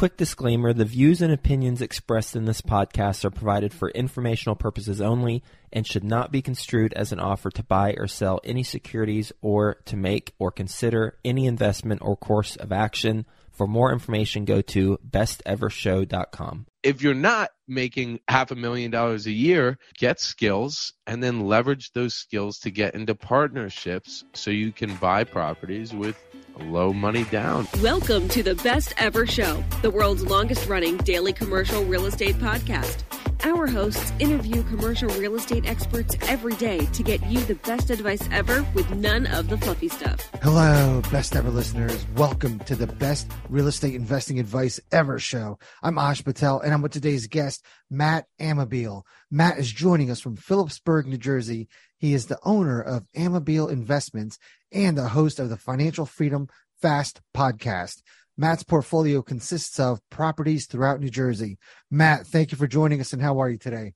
Quick 0.00 0.16
disclaimer 0.16 0.72
the 0.72 0.86
views 0.86 1.20
and 1.20 1.30
opinions 1.30 1.82
expressed 1.82 2.34
in 2.34 2.46
this 2.46 2.62
podcast 2.62 3.22
are 3.22 3.30
provided 3.30 3.70
for 3.74 3.90
informational 3.90 4.56
purposes 4.56 4.98
only 4.98 5.42
and 5.74 5.86
should 5.86 6.04
not 6.04 6.32
be 6.32 6.40
construed 6.40 6.94
as 6.94 7.12
an 7.12 7.20
offer 7.20 7.50
to 7.50 7.62
buy 7.62 7.92
or 7.98 8.06
sell 8.06 8.40
any 8.42 8.62
securities 8.62 9.30
or 9.42 9.74
to 9.84 9.98
make 9.98 10.32
or 10.38 10.50
consider 10.50 11.18
any 11.22 11.44
investment 11.44 12.00
or 12.02 12.16
course 12.16 12.56
of 12.56 12.72
action. 12.72 13.26
For 13.52 13.66
more 13.66 13.92
information, 13.92 14.46
go 14.46 14.62
to 14.62 14.98
bestevershow.com. 15.06 16.64
If 16.82 17.02
you're 17.02 17.12
not 17.12 17.50
making 17.68 18.20
half 18.26 18.52
a 18.52 18.56
million 18.56 18.90
dollars 18.90 19.26
a 19.26 19.32
year, 19.32 19.76
get 19.98 20.18
skills 20.18 20.94
and 21.06 21.22
then 21.22 21.46
leverage 21.46 21.92
those 21.92 22.14
skills 22.14 22.60
to 22.60 22.70
get 22.70 22.94
into 22.94 23.14
partnerships 23.14 24.24
so 24.32 24.50
you 24.50 24.72
can 24.72 24.96
buy 24.96 25.24
properties 25.24 25.92
with 25.92 26.16
low 26.62 26.92
money 26.92 27.24
down. 27.24 27.66
Welcome 27.82 28.28
to 28.28 28.42
the 28.42 28.54
Best 28.56 28.94
Ever 28.96 29.26
Show, 29.26 29.64
the 29.82 29.90
world's 29.90 30.24
longest 30.24 30.68
running 30.68 30.96
daily 30.98 31.32
commercial 31.32 31.84
real 31.84 32.06
estate 32.06 32.36
podcast. 32.36 33.04
Our 33.42 33.66
hosts 33.66 34.12
interview 34.18 34.62
commercial 34.64 35.08
real 35.18 35.34
estate 35.34 35.64
experts 35.66 36.14
every 36.28 36.52
day 36.56 36.80
to 36.84 37.02
get 37.02 37.24
you 37.26 37.40
the 37.40 37.54
best 37.54 37.88
advice 37.88 38.28
ever 38.30 38.66
with 38.74 38.90
none 38.90 39.26
of 39.28 39.48
the 39.48 39.56
fluffy 39.56 39.88
stuff. 39.88 40.28
Hello, 40.42 41.00
best 41.10 41.34
ever 41.34 41.48
listeners. 41.48 42.06
Welcome 42.16 42.58
to 42.60 42.76
the 42.76 42.86
best 42.86 43.30
real 43.48 43.66
estate 43.66 43.94
investing 43.94 44.38
advice 44.38 44.78
ever 44.92 45.18
show. 45.18 45.58
I'm 45.82 45.96
Ash 45.96 46.22
Patel 46.22 46.60
and 46.60 46.74
I'm 46.74 46.82
with 46.82 46.92
today's 46.92 47.28
guest, 47.28 47.64
Matt 47.88 48.26
Amabile. 48.38 49.04
Matt 49.30 49.58
is 49.58 49.72
joining 49.72 50.10
us 50.10 50.20
from 50.20 50.36
Phillipsburg, 50.36 51.06
New 51.06 51.16
Jersey. 51.16 51.68
He 51.96 52.12
is 52.12 52.26
the 52.26 52.38
owner 52.42 52.80
of 52.80 53.06
Amabile 53.16 53.70
Investments 53.70 54.38
and 54.72 54.96
the 54.96 55.08
host 55.08 55.38
of 55.38 55.48
the 55.48 55.56
Financial 55.56 56.06
Freedom 56.06 56.48
Fast 56.80 57.20
podcast. 57.36 58.02
Matt's 58.36 58.62
portfolio 58.62 59.22
consists 59.22 59.78
of 59.78 60.00
properties 60.10 60.66
throughout 60.66 61.00
New 61.00 61.10
Jersey. 61.10 61.58
Matt, 61.90 62.26
thank 62.26 62.52
you 62.52 62.58
for 62.58 62.66
joining 62.66 63.00
us 63.00 63.12
and 63.12 63.20
how 63.20 63.40
are 63.40 63.50
you 63.50 63.58
today? 63.58 63.92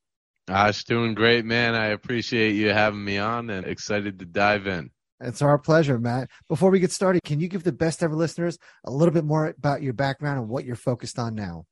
Ash, 0.48 0.84
doing 0.84 1.14
great, 1.14 1.44
man. 1.44 1.74
I 1.74 1.86
appreciate 1.86 2.54
you 2.54 2.70
having 2.70 3.02
me 3.02 3.16
on 3.16 3.48
and 3.48 3.66
excited 3.66 4.18
to 4.18 4.26
dive 4.26 4.66
in. 4.66 4.90
It's 5.20 5.40
our 5.40 5.58
pleasure, 5.58 5.98
Matt. 5.98 6.28
Before 6.48 6.70
we 6.70 6.80
get 6.80 6.92
started, 6.92 7.22
can 7.24 7.40
you 7.40 7.48
give 7.48 7.62
the 7.62 7.72
best 7.72 8.02
ever 8.02 8.14
listeners 8.14 8.58
a 8.84 8.90
little 8.90 9.14
bit 9.14 9.24
more 9.24 9.46
about 9.46 9.82
your 9.82 9.94
background 9.94 10.40
and 10.40 10.48
what 10.48 10.66
you're 10.66 10.76
focused 10.76 11.18
on 11.18 11.34
now? 11.34 11.64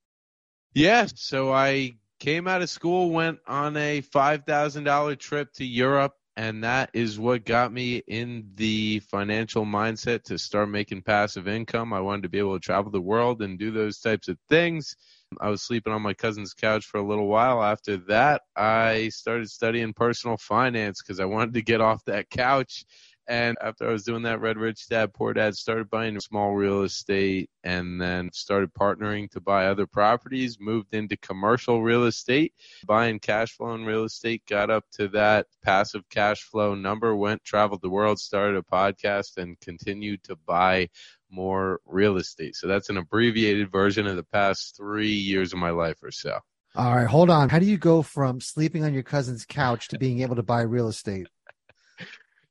Yeah, 0.72 1.06
so 1.14 1.52
I 1.52 1.96
came 2.18 2.48
out 2.48 2.62
of 2.62 2.70
school, 2.70 3.10
went 3.10 3.40
on 3.46 3.76
a 3.76 4.00
$5,000 4.00 5.18
trip 5.18 5.52
to 5.54 5.66
Europe, 5.66 6.14
and 6.36 6.64
that 6.64 6.90
is 6.94 7.18
what 7.18 7.44
got 7.44 7.72
me 7.72 8.02
in 8.08 8.50
the 8.54 9.00
financial 9.00 9.64
mindset 9.64 10.22
to 10.24 10.38
start 10.38 10.70
making 10.70 11.02
passive 11.02 11.46
income. 11.46 11.92
I 11.92 12.00
wanted 12.00 12.22
to 12.22 12.28
be 12.30 12.38
able 12.38 12.54
to 12.54 12.64
travel 12.64 12.90
the 12.90 13.00
world 13.00 13.42
and 13.42 13.58
do 13.58 13.70
those 13.70 13.98
types 13.98 14.28
of 14.28 14.38
things. 14.48 14.96
I 15.40 15.48
was 15.48 15.62
sleeping 15.62 15.92
on 15.92 16.02
my 16.02 16.14
cousin's 16.14 16.54
couch 16.54 16.86
for 16.86 16.98
a 16.98 17.06
little 17.06 17.26
while. 17.26 17.62
After 17.62 17.98
that, 18.08 18.42
I 18.56 19.08
started 19.10 19.50
studying 19.50 19.92
personal 19.92 20.36
finance 20.36 21.02
because 21.02 21.20
I 21.20 21.24
wanted 21.26 21.54
to 21.54 21.62
get 21.62 21.80
off 21.80 22.04
that 22.06 22.30
couch 22.30 22.84
and 23.28 23.56
after 23.60 23.88
I 23.88 23.92
was 23.92 24.04
doing 24.04 24.22
that, 24.22 24.40
Read 24.40 24.58
Rich 24.58 24.88
Dad 24.88 25.14
Poor 25.14 25.32
Dad 25.32 25.54
started 25.54 25.88
buying 25.88 26.18
small 26.20 26.54
real 26.54 26.82
estate 26.82 27.50
and 27.62 28.00
then 28.00 28.30
started 28.32 28.74
partnering 28.74 29.30
to 29.30 29.40
buy 29.40 29.66
other 29.66 29.86
properties, 29.86 30.58
moved 30.58 30.94
into 30.94 31.16
commercial 31.16 31.82
real 31.82 32.04
estate, 32.04 32.52
buying 32.86 33.18
cash 33.18 33.56
flow 33.56 33.74
in 33.74 33.84
real 33.84 34.04
estate, 34.04 34.42
got 34.48 34.70
up 34.70 34.84
to 34.92 35.08
that 35.08 35.46
passive 35.62 36.08
cash 36.08 36.42
flow 36.42 36.74
number, 36.74 37.14
went, 37.14 37.44
traveled 37.44 37.82
the 37.82 37.90
world, 37.90 38.18
started 38.18 38.56
a 38.56 38.62
podcast, 38.62 39.36
and 39.36 39.60
continued 39.60 40.22
to 40.24 40.36
buy 40.36 40.88
more 41.30 41.80
real 41.86 42.16
estate. 42.16 42.56
So 42.56 42.66
that's 42.66 42.90
an 42.90 42.96
abbreviated 42.96 43.70
version 43.70 44.06
of 44.06 44.16
the 44.16 44.24
past 44.24 44.76
three 44.76 45.12
years 45.12 45.52
of 45.52 45.58
my 45.58 45.70
life 45.70 46.02
or 46.02 46.10
so. 46.10 46.38
All 46.74 46.96
right, 46.96 47.06
hold 47.06 47.28
on. 47.28 47.50
How 47.50 47.58
do 47.58 47.66
you 47.66 47.76
go 47.76 48.00
from 48.00 48.40
sleeping 48.40 48.82
on 48.82 48.94
your 48.94 49.02
cousin's 49.02 49.44
couch 49.44 49.88
to 49.88 49.98
being 49.98 50.22
able 50.22 50.36
to 50.36 50.42
buy 50.42 50.62
real 50.62 50.88
estate? 50.88 51.28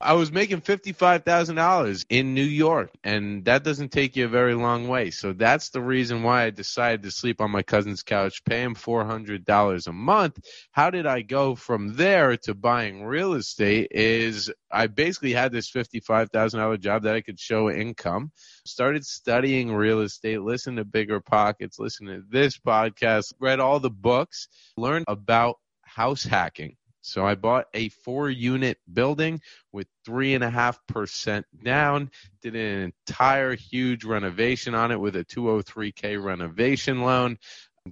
I 0.04 0.14
was 0.14 0.32
making 0.32 0.62
$55,000 0.62 2.06
in 2.10 2.34
New 2.34 2.44
York, 2.44 2.92
and 3.04 3.46
that 3.46 3.64
doesn't 3.64 3.92
take 3.92 4.16
you 4.16 4.26
a 4.26 4.30
very 4.30 4.56
long 4.56 4.88
way. 4.88 5.12
So 5.12 5.34
that's 5.34 5.70
the 5.70 5.82
reason 5.82 6.24
why 6.24 6.44
I 6.44 6.50
decided 6.50 7.04
to 7.04 7.12
sleep 7.12 7.40
on 7.42 7.52
my 7.52 7.62
cousin's 7.62 8.04
couch, 8.04 8.44
pay 8.44 8.64
him 8.64 8.76
$400 8.76 9.88
a 9.88 9.92
month. 9.92 10.40
How 10.72 10.90
did 10.90 11.06
I 11.06 11.22
go 11.22 11.56
from 11.56 11.96
there 11.96 12.38
to 12.38 12.54
buying 12.54 13.04
real 13.04 13.34
estate? 13.34 13.90
Is 13.92 14.52
I 14.72 14.88
basically 14.88 15.34
had 15.34 15.52
this 15.52 15.72
$55,000 15.72 16.80
job 16.80 17.04
that 17.04 17.16
I 17.16 17.22
could 17.22 17.40
show 17.40 17.70
income, 17.70 18.32
started 18.66 19.06
studying 19.06 19.74
real 19.74 20.02
estate, 20.02 20.42
listened 20.42 20.78
to 20.78 20.86
Bigger 20.86 21.20
Pockets, 21.20 21.80
listened 21.80 22.10
to 22.10 22.24
this 22.30 22.58
podcast, 22.58 23.34
read 23.40 23.60
all 23.60 23.80
the 23.80 23.92
books, 23.92 24.48
learned 24.78 25.06
about 25.08 25.58
house 25.84 26.24
hacking 26.24 26.78
so 27.02 27.26
I 27.26 27.36
bought 27.36 27.66
a 27.74 27.90
four 27.90 28.30
unit 28.30 28.78
building 28.92 29.42
with 29.72 29.88
three 30.06 30.36
and 30.36 30.44
a 30.44 30.50
half 30.50 30.80
percent 30.88 31.46
down, 31.64 32.12
did 32.42 32.56
an 32.56 32.94
entire 33.08 33.56
huge 33.56 34.06
renovation 34.06 34.76
on 34.76 34.92
it 34.92 35.00
with 35.00 35.16
a 35.16 35.26
203k 35.26 36.24
renovation 36.24 37.02
loan. 37.02 37.38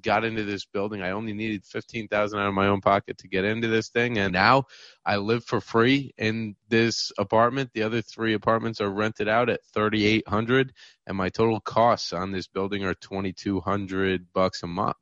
Got 0.04 0.24
into 0.24 0.44
this 0.44 0.66
building. 0.66 1.02
I 1.02 1.10
only 1.10 1.34
needed 1.34 1.66
fifteen 1.66 2.08
thousand 2.08 2.38
out 2.40 2.48
of 2.48 2.54
my 2.54 2.68
own 2.68 2.80
pocket 2.80 3.18
to 3.18 3.28
get 3.28 3.44
into 3.44 3.68
this 3.68 3.90
thing, 3.90 4.20
and 4.20 4.32
now 4.32 4.66
I 5.04 5.18
live 5.18 5.44
for 5.44 5.60
free 5.60 6.14
in 6.16 6.56
this 6.68 7.12
apartment. 7.18 7.72
The 7.74 7.82
other 7.82 8.04
three 8.04 8.36
apartments 8.36 8.82
are 8.82 8.90
rented 8.92 9.28
out 9.28 9.50
at 9.50 9.66
thirty 9.74 10.06
eight 10.06 10.28
hundred, 10.28 10.74
and 11.08 11.18
my 11.18 11.30
total 11.30 11.60
costs 11.60 12.14
on 12.14 12.32
this 12.32 12.46
building 12.46 12.84
are 12.84 12.94
twenty 12.94 13.34
two 13.34 13.62
hundred 13.62 14.28
bucks 14.32 14.62
a 14.62 14.68
month. 14.68 14.98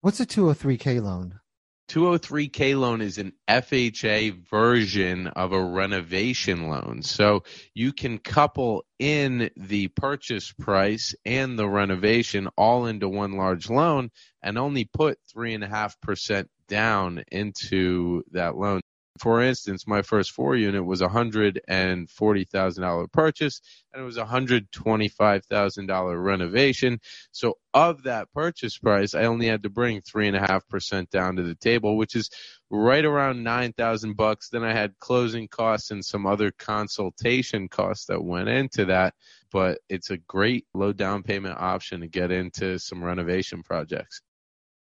What's 0.00 0.20
a 0.20 0.24
two 0.24 0.44
hundred 0.44 0.50
oh 0.50 0.54
three 0.54 0.78
k 0.78 1.00
loan? 1.00 1.40
203k 1.88 2.78
loan 2.78 3.00
is 3.00 3.18
an 3.18 3.32
FHA 3.48 4.48
version 4.48 5.26
of 5.28 5.52
a 5.52 5.62
renovation 5.62 6.68
loan. 6.68 7.02
So 7.02 7.44
you 7.74 7.92
can 7.92 8.18
couple 8.18 8.84
in 8.98 9.50
the 9.56 9.88
purchase 9.88 10.52
price 10.52 11.14
and 11.24 11.58
the 11.58 11.68
renovation 11.68 12.48
all 12.56 12.86
into 12.86 13.08
one 13.08 13.32
large 13.32 13.68
loan 13.68 14.10
and 14.42 14.56
only 14.56 14.84
put 14.84 15.18
3.5% 15.36 16.46
down 16.68 17.22
into 17.30 18.22
that 18.32 18.56
loan. 18.56 18.80
For 19.18 19.40
instance, 19.40 19.86
my 19.86 20.02
first 20.02 20.32
four 20.32 20.56
unit 20.56 20.84
was 20.84 21.00
a 21.00 21.08
hundred 21.08 21.60
and 21.68 22.10
forty 22.10 22.44
thousand 22.44 22.82
dollar 22.82 23.06
purchase, 23.06 23.60
and 23.92 24.02
it 24.02 24.04
was 24.04 24.16
a 24.16 24.24
hundred 24.24 24.72
twenty 24.72 25.06
five 25.08 25.44
thousand 25.44 25.86
dollar 25.86 26.18
renovation. 26.18 27.00
So 27.30 27.58
of 27.72 28.02
that 28.04 28.32
purchase 28.32 28.76
price, 28.76 29.14
I 29.14 29.24
only 29.24 29.46
had 29.46 29.62
to 29.62 29.70
bring 29.70 30.00
three 30.00 30.26
and 30.26 30.36
a 30.36 30.40
half 30.40 30.66
percent 30.68 31.10
down 31.10 31.36
to 31.36 31.44
the 31.44 31.54
table, 31.54 31.96
which 31.96 32.16
is 32.16 32.28
right 32.70 33.04
around 33.04 33.44
nine 33.44 33.72
thousand 33.72 34.16
bucks. 34.16 34.48
Then 34.48 34.64
I 34.64 34.72
had 34.72 34.98
closing 34.98 35.46
costs 35.46 35.92
and 35.92 36.04
some 36.04 36.26
other 36.26 36.50
consultation 36.50 37.68
costs 37.68 38.06
that 38.06 38.24
went 38.24 38.48
into 38.48 38.86
that. 38.86 39.14
But 39.52 39.78
it's 39.88 40.10
a 40.10 40.16
great 40.16 40.66
low 40.74 40.92
down 40.92 41.22
payment 41.22 41.56
option 41.56 42.00
to 42.00 42.08
get 42.08 42.32
into 42.32 42.80
some 42.80 43.04
renovation 43.04 43.62
projects. 43.62 44.22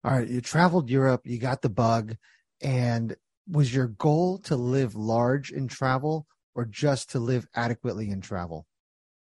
All 0.04 0.12
right, 0.12 0.28
you 0.28 0.42
traveled 0.42 0.90
Europe, 0.90 1.22
you 1.26 1.38
got 1.38 1.62
the 1.62 1.70
bug, 1.70 2.16
and 2.60 3.16
was 3.50 3.74
your 3.74 3.88
goal 3.88 4.38
to 4.38 4.56
live 4.56 4.94
large 4.94 5.50
in 5.50 5.68
travel 5.68 6.26
or 6.54 6.64
just 6.64 7.10
to 7.10 7.18
live 7.18 7.46
adequately 7.54 8.10
in 8.10 8.20
travel? 8.20 8.66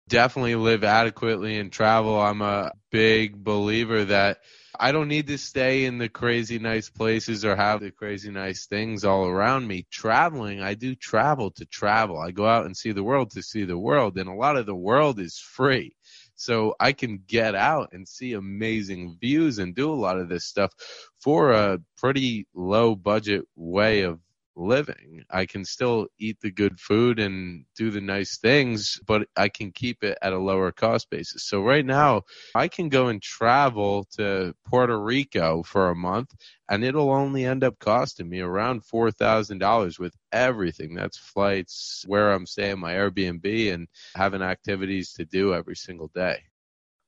Definitely 0.08 0.54
live 0.54 0.84
adequately 0.84 1.58
in 1.58 1.70
travel. 1.70 2.18
I'm 2.20 2.40
a 2.40 2.72
big 2.90 3.42
believer 3.44 4.06
that 4.06 4.38
I 4.78 4.92
don't 4.92 5.08
need 5.08 5.26
to 5.26 5.38
stay 5.38 5.84
in 5.84 5.98
the 5.98 6.08
crazy 6.08 6.58
nice 6.58 6.88
places 6.88 7.44
or 7.44 7.56
have 7.56 7.80
the 7.80 7.90
crazy 7.90 8.30
nice 8.30 8.66
things 8.66 9.04
all 9.04 9.26
around 9.26 9.66
me. 9.66 9.86
Traveling, 9.90 10.62
I 10.62 10.74
do 10.74 10.94
travel 10.94 11.50
to 11.52 11.66
travel. 11.66 12.18
I 12.18 12.30
go 12.30 12.46
out 12.46 12.64
and 12.64 12.76
see 12.76 12.92
the 12.92 13.04
world 13.04 13.32
to 13.32 13.42
see 13.42 13.64
the 13.64 13.78
world, 13.78 14.16
and 14.16 14.28
a 14.28 14.34
lot 14.34 14.56
of 14.56 14.66
the 14.66 14.74
world 14.74 15.18
is 15.18 15.38
free. 15.38 15.94
So 16.38 16.76
I 16.78 16.92
can 16.92 17.24
get 17.26 17.56
out 17.56 17.90
and 17.92 18.06
see 18.06 18.34
amazing 18.34 19.18
views 19.20 19.58
and 19.58 19.74
do 19.74 19.92
a 19.92 19.94
lot 19.94 20.20
of 20.20 20.28
this 20.28 20.44
stuff 20.44 20.72
for 21.18 21.50
a 21.50 21.80
pretty 21.96 22.46
low 22.54 22.94
budget 22.94 23.44
way 23.56 24.02
of 24.02 24.20
living. 24.58 25.24
I 25.30 25.46
can 25.46 25.64
still 25.64 26.08
eat 26.18 26.38
the 26.40 26.50
good 26.50 26.78
food 26.78 27.18
and 27.18 27.64
do 27.76 27.90
the 27.90 28.00
nice 28.00 28.38
things, 28.38 29.00
but 29.06 29.28
I 29.36 29.48
can 29.48 29.72
keep 29.72 30.02
it 30.02 30.18
at 30.20 30.32
a 30.32 30.38
lower 30.38 30.72
cost 30.72 31.08
basis. 31.10 31.44
So 31.44 31.62
right 31.62 31.86
now, 31.86 32.22
I 32.54 32.68
can 32.68 32.88
go 32.88 33.08
and 33.08 33.22
travel 33.22 34.06
to 34.16 34.54
Puerto 34.66 35.00
Rico 35.00 35.62
for 35.62 35.90
a 35.90 35.94
month 35.94 36.34
and 36.68 36.84
it'll 36.84 37.10
only 37.10 37.44
end 37.44 37.64
up 37.64 37.78
costing 37.78 38.28
me 38.28 38.40
around 38.40 38.82
$4,000 38.82 39.98
with 39.98 40.14
everything. 40.32 40.94
That's 40.94 41.16
flights, 41.16 42.04
where 42.06 42.32
I'm 42.32 42.46
staying, 42.46 42.80
my 42.80 42.92
Airbnb 42.92 43.72
and 43.72 43.88
having 44.14 44.42
activities 44.42 45.12
to 45.14 45.24
do 45.24 45.54
every 45.54 45.76
single 45.76 46.10
day. 46.14 46.42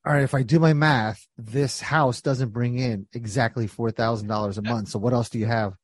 All 0.03 0.13
right, 0.13 0.23
if 0.23 0.33
I 0.33 0.41
do 0.41 0.59
my 0.59 0.73
math, 0.73 1.27
this 1.37 1.79
house 1.79 2.21
doesn't 2.21 2.49
bring 2.49 2.79
in 2.79 3.05
exactly 3.13 3.67
$4,000 3.67 4.57
a 4.57 4.61
month. 4.63 4.89
So 4.89 4.97
what 4.97 5.13
else 5.13 5.29
do 5.29 5.37
you 5.37 5.45
have? 5.45 5.75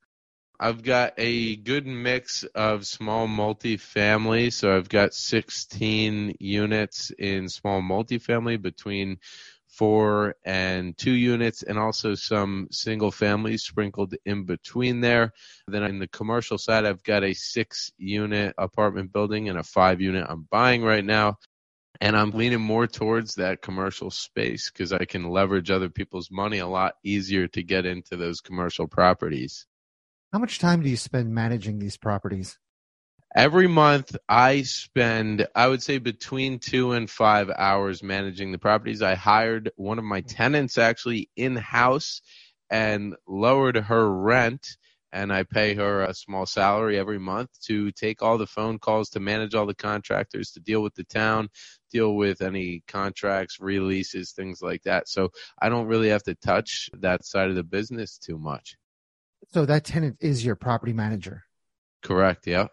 I've 0.60 0.82
got 0.82 1.14
a 1.18 1.56
good 1.58 1.86
mix 1.86 2.44
of 2.44 2.88
small 2.88 3.28
multifamily. 3.28 4.52
So 4.52 4.76
I've 4.76 4.90
got 4.90 5.14
16 5.14 6.38
units 6.40 7.12
in 7.12 7.48
small 7.48 7.82
multifamily 7.82 8.60
between 8.60 9.20
four 9.68 10.34
and 10.44 10.98
two 10.98 11.12
units, 11.12 11.62
and 11.62 11.78
also 11.78 12.16
some 12.16 12.68
single 12.72 13.12
families 13.12 13.62
sprinkled 13.64 14.16
in 14.26 14.46
between 14.46 15.00
there. 15.00 15.32
Then 15.68 15.84
on 15.84 16.00
the 16.00 16.08
commercial 16.08 16.58
side, 16.58 16.86
I've 16.86 17.04
got 17.04 17.24
a 17.24 17.34
six 17.34 17.92
unit 18.00 18.56
apartment 18.58 19.14
building 19.14 19.50
and 19.50 19.60
a 19.60 19.64
five 19.64 20.02
unit 20.02 20.26
I'm 20.28 20.48
buying 20.50 20.84
right 20.84 21.06
now. 21.06 21.38
And 22.02 22.18
I'm 22.18 22.32
leaning 22.32 22.62
more 22.62 22.88
towards 22.88 23.36
that 23.36 23.62
commercial 23.62 24.10
space 24.10 24.72
because 24.72 24.92
I 24.92 25.06
can 25.06 25.30
leverage 25.30 25.70
other 25.70 25.90
people's 25.90 26.32
money 26.32 26.58
a 26.60 26.68
lot 26.68 26.96
easier 27.04 27.48
to 27.50 27.62
get 27.62 27.86
into 27.86 28.18
those 28.18 28.42
commercial 28.42 28.88
properties. 28.88 29.67
How 30.34 30.40
much 30.40 30.60
time 30.60 30.82
do 30.82 30.90
you 30.90 30.98
spend 30.98 31.34
managing 31.34 31.80
these 31.80 31.98
properties? 31.98 32.58
Every 33.36 33.68
month, 33.68 34.16
I 34.28 34.64
spend, 34.64 35.48
I 35.56 35.68
would 35.68 35.84
say, 35.84 36.00
between 36.00 36.60
two 36.60 36.94
and 36.94 37.10
five 37.10 37.50
hours 37.50 38.04
managing 38.04 38.52
the 38.52 38.58
properties. 38.58 39.02
I 39.02 39.16
hired 39.16 39.72
one 39.76 40.00
of 40.00 40.06
my 40.06 40.22
tenants 40.22 40.78
actually 40.78 41.30
in 41.36 41.56
house 41.56 42.22
and 42.70 43.16
lowered 43.28 43.78
her 43.78 44.12
rent 44.12 44.78
and 45.14 45.32
I 45.32 45.44
pay 45.44 45.74
her 45.76 46.04
a 46.04 46.14
small 46.14 46.46
salary 46.46 47.00
every 47.00 47.20
month 47.20 47.50
to 47.64 47.92
take 47.92 48.22
all 48.22 48.38
the 48.38 48.46
phone 48.46 48.78
calls, 48.78 49.10
to 49.12 49.20
manage 49.20 49.56
all 49.56 49.66
the 49.66 49.74
contractors, 49.74 50.52
to 50.52 50.60
deal 50.60 50.84
with 50.84 50.96
the 50.96 51.06
town, 51.06 51.50
deal 51.92 52.16
with 52.16 52.42
any 52.42 52.84
contracts, 52.88 53.60
releases, 53.60 54.32
things 54.32 54.62
like 54.62 54.84
that. 54.84 55.08
So 55.08 55.30
I 55.62 55.70
don't 55.70 55.88
really 55.88 56.10
have 56.10 56.24
to 56.24 56.36
touch 56.36 56.90
that 57.00 57.26
side 57.26 57.50
of 57.50 57.56
the 57.56 57.64
business 57.64 58.18
too 58.18 58.38
much. 58.38 58.76
So 59.54 59.66
that 59.66 59.86
tenant 59.86 60.18
is 60.20 60.44
your 60.44 60.56
property 60.56 60.94
manager. 60.94 61.44
Correct. 62.04 62.48
Yeah. 62.48 62.68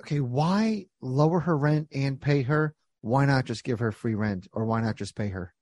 Okay. 0.00 0.20
Why 0.20 0.86
lower 1.00 1.40
her 1.40 1.56
rent 1.56 1.88
and 1.92 2.20
pay 2.20 2.42
her? 2.42 2.74
Why 3.02 3.26
not 3.26 3.44
just 3.44 3.64
give 3.64 3.80
her 3.80 3.92
free 3.92 4.14
rent 4.14 4.48
or 4.52 4.64
why 4.64 4.80
not 4.80 4.96
just 4.96 5.14
pay 5.14 5.28
her? 5.28 5.54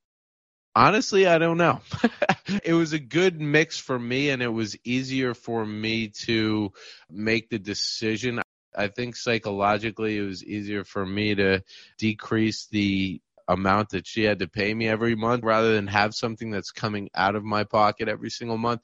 Honestly, 0.74 1.26
I 1.26 1.38
don't 1.38 1.56
know. 1.56 1.80
it 2.64 2.74
was 2.74 2.92
a 2.92 2.98
good 2.98 3.40
mix 3.40 3.76
for 3.78 3.98
me, 3.98 4.30
and 4.30 4.40
it 4.40 4.48
was 4.48 4.76
easier 4.84 5.34
for 5.34 5.66
me 5.66 6.08
to 6.08 6.72
make 7.10 7.50
the 7.50 7.58
decision. 7.58 8.40
I 8.76 8.86
think 8.86 9.16
psychologically, 9.16 10.16
it 10.16 10.22
was 10.22 10.44
easier 10.44 10.84
for 10.84 11.04
me 11.04 11.34
to 11.34 11.64
decrease 11.98 12.66
the 12.66 13.20
amount 13.48 13.90
that 13.90 14.06
she 14.06 14.22
had 14.22 14.38
to 14.38 14.48
pay 14.48 14.72
me 14.72 14.86
every 14.86 15.16
month 15.16 15.42
rather 15.42 15.74
than 15.74 15.88
have 15.88 16.14
something 16.14 16.52
that's 16.52 16.70
coming 16.70 17.10
out 17.16 17.34
of 17.34 17.42
my 17.42 17.64
pocket 17.64 18.08
every 18.08 18.30
single 18.30 18.58
month. 18.58 18.82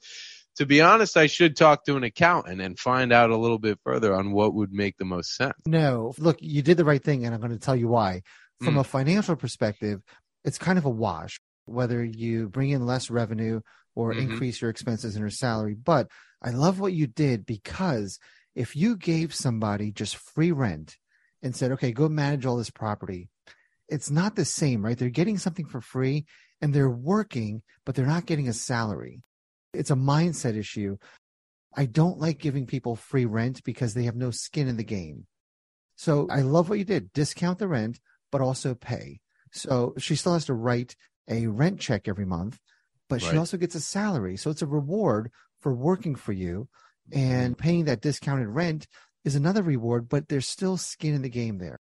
To 0.57 0.65
be 0.65 0.81
honest, 0.81 1.17
I 1.17 1.27
should 1.27 1.55
talk 1.55 1.85
to 1.85 1.97
an 1.97 2.03
accountant 2.03 2.61
and 2.61 2.79
find 2.79 3.13
out 3.13 3.29
a 3.29 3.37
little 3.37 3.59
bit 3.59 3.79
further 3.83 4.15
on 4.15 4.31
what 4.31 4.53
would 4.55 4.71
make 4.71 4.97
the 4.97 5.05
most 5.05 5.35
sense. 5.35 5.53
No, 5.65 6.13
look, 6.17 6.37
you 6.41 6.61
did 6.61 6.77
the 6.77 6.85
right 6.85 7.03
thing, 7.03 7.25
and 7.25 7.33
I'm 7.33 7.41
going 7.41 7.51
to 7.51 7.59
tell 7.59 7.75
you 7.75 7.87
why. 7.87 8.21
From 8.63 8.75
mm. 8.75 8.79
a 8.79 8.83
financial 8.83 9.35
perspective, 9.35 10.01
it's 10.43 10.57
kind 10.57 10.79
of 10.79 10.85
a 10.85 10.89
wash 10.89 11.39
whether 11.67 12.03
you 12.03 12.49
bring 12.49 12.71
in 12.71 12.85
less 12.85 13.09
revenue 13.09 13.61
or 13.93 14.13
mm-hmm. 14.13 14.31
increase 14.31 14.61
your 14.61 14.69
expenses 14.69 15.15
in 15.15 15.21
your 15.21 15.29
salary. 15.29 15.75
But 15.75 16.07
I 16.41 16.51
love 16.51 16.79
what 16.79 16.93
you 16.93 17.07
did 17.07 17.45
because 17.45 18.19
if 18.55 18.75
you 18.75 18.95
gave 18.95 19.35
somebody 19.35 19.91
just 19.91 20.15
free 20.15 20.51
rent 20.51 20.97
and 21.43 21.55
said, 21.55 21.73
okay, 21.73 21.91
go 21.91 22.09
manage 22.09 22.45
all 22.45 22.57
this 22.57 22.69
property, 22.69 23.29
it's 23.87 24.09
not 24.09 24.35
the 24.35 24.45
same, 24.45 24.83
right? 24.83 24.97
They're 24.97 25.09
getting 25.09 25.37
something 25.37 25.65
for 25.65 25.81
free 25.81 26.25
and 26.61 26.73
they're 26.73 26.89
working, 26.89 27.61
but 27.85 27.95
they're 27.95 28.05
not 28.05 28.25
getting 28.25 28.47
a 28.47 28.53
salary. 28.53 29.23
It's 29.77 29.91
a 29.91 29.95
mindset 29.95 30.57
issue. 30.57 30.97
I 31.75 31.85
don't 31.85 32.19
like 32.19 32.39
giving 32.39 32.65
people 32.65 32.95
free 32.95 33.25
rent 33.25 33.63
because 33.63 33.93
they 33.93 34.03
have 34.03 34.15
no 34.15 34.31
skin 34.31 34.67
in 34.67 34.77
the 34.77 34.83
game. 34.83 35.27
So 35.95 36.27
I 36.29 36.41
love 36.41 36.69
what 36.69 36.79
you 36.79 36.85
did. 36.85 37.13
Discount 37.13 37.59
the 37.59 37.67
rent, 37.67 37.99
but 38.31 38.41
also 38.41 38.75
pay. 38.75 39.19
So 39.51 39.93
she 39.97 40.15
still 40.15 40.33
has 40.33 40.45
to 40.45 40.53
write 40.53 40.95
a 41.29 41.47
rent 41.47 41.79
check 41.79 42.07
every 42.07 42.25
month, 42.25 42.59
but 43.09 43.21
right. 43.21 43.31
she 43.31 43.37
also 43.37 43.57
gets 43.57 43.75
a 43.75 43.81
salary. 43.81 44.37
So 44.37 44.49
it's 44.49 44.61
a 44.61 44.67
reward 44.67 45.31
for 45.61 45.73
working 45.73 46.15
for 46.15 46.33
you 46.33 46.67
and 47.11 47.55
mm-hmm. 47.55 47.61
paying 47.61 47.85
that 47.85 48.01
discounted 48.01 48.47
rent 48.47 48.87
is 49.23 49.35
another 49.35 49.63
reward, 49.63 50.09
but 50.09 50.29
there's 50.29 50.47
still 50.47 50.77
skin 50.77 51.13
in 51.13 51.21
the 51.21 51.29
game 51.29 51.57
there. 51.57 51.79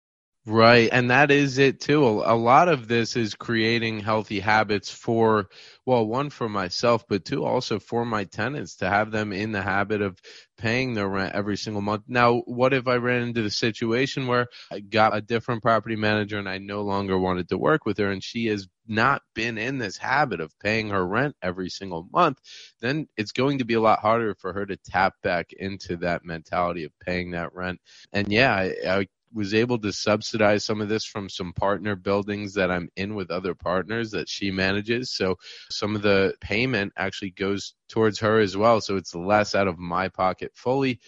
Right. 0.47 0.89
And 0.91 1.11
that 1.11 1.29
is 1.29 1.59
it 1.59 1.79
too. 1.79 2.03
A 2.03 2.33
lot 2.35 2.67
of 2.67 2.87
this 2.87 3.15
is 3.15 3.35
creating 3.35 3.99
healthy 3.99 4.39
habits 4.39 4.89
for, 4.89 5.49
well, 5.85 6.03
one 6.07 6.31
for 6.31 6.49
myself, 6.49 7.05
but 7.07 7.25
two 7.25 7.45
also 7.45 7.77
for 7.77 8.05
my 8.05 8.23
tenants 8.23 8.77
to 8.77 8.89
have 8.89 9.11
them 9.11 9.33
in 9.33 9.51
the 9.51 9.61
habit 9.61 10.01
of 10.01 10.19
paying 10.57 10.95
their 10.95 11.07
rent 11.07 11.35
every 11.35 11.57
single 11.57 11.83
month. 11.83 12.05
Now, 12.07 12.39
what 12.47 12.73
if 12.73 12.87
I 12.87 12.95
ran 12.95 13.21
into 13.21 13.43
the 13.43 13.51
situation 13.51 14.25
where 14.25 14.47
I 14.71 14.79
got 14.79 15.15
a 15.15 15.21
different 15.21 15.61
property 15.61 15.95
manager 15.95 16.39
and 16.39 16.49
I 16.49 16.57
no 16.57 16.81
longer 16.81 17.19
wanted 17.19 17.47
to 17.49 17.57
work 17.59 17.85
with 17.85 17.99
her 17.99 18.09
and 18.11 18.23
she 18.23 18.47
has 18.47 18.67
not 18.87 19.21
been 19.35 19.59
in 19.59 19.77
this 19.77 19.95
habit 19.97 20.41
of 20.41 20.57
paying 20.59 20.89
her 20.89 21.05
rent 21.05 21.35
every 21.43 21.69
single 21.69 22.07
month, 22.11 22.39
then 22.79 23.07
it's 23.15 23.31
going 23.31 23.59
to 23.59 23.65
be 23.65 23.75
a 23.75 23.81
lot 23.81 23.99
harder 23.99 24.33
for 24.33 24.53
her 24.53 24.65
to 24.65 24.75
tap 24.77 25.13
back 25.21 25.53
into 25.53 25.97
that 25.97 26.25
mentality 26.25 26.83
of 26.83 26.91
paying 26.99 27.31
that 27.31 27.53
rent. 27.53 27.79
And 28.11 28.31
yeah, 28.31 28.53
I, 28.55 28.75
I 28.87 29.07
was 29.33 29.53
able 29.53 29.77
to 29.79 29.91
subsidize 29.91 30.65
some 30.65 30.81
of 30.81 30.89
this 30.89 31.05
from 31.05 31.29
some 31.29 31.53
partner 31.53 31.95
buildings 31.95 32.53
that 32.55 32.71
I'm 32.71 32.89
in 32.95 33.15
with 33.15 33.31
other 33.31 33.55
partners 33.55 34.11
that 34.11 34.29
she 34.29 34.51
manages. 34.51 35.11
So 35.11 35.37
some 35.69 35.95
of 35.95 36.01
the 36.01 36.35
payment 36.41 36.93
actually 36.97 37.31
goes 37.31 37.73
towards 37.89 38.19
her 38.19 38.39
as 38.39 38.57
well. 38.57 38.81
So 38.81 38.97
it's 38.97 39.15
less 39.15 39.55
out 39.55 39.67
of 39.67 39.77
my 39.77 40.09
pocket 40.09 40.51
fully. 40.55 40.99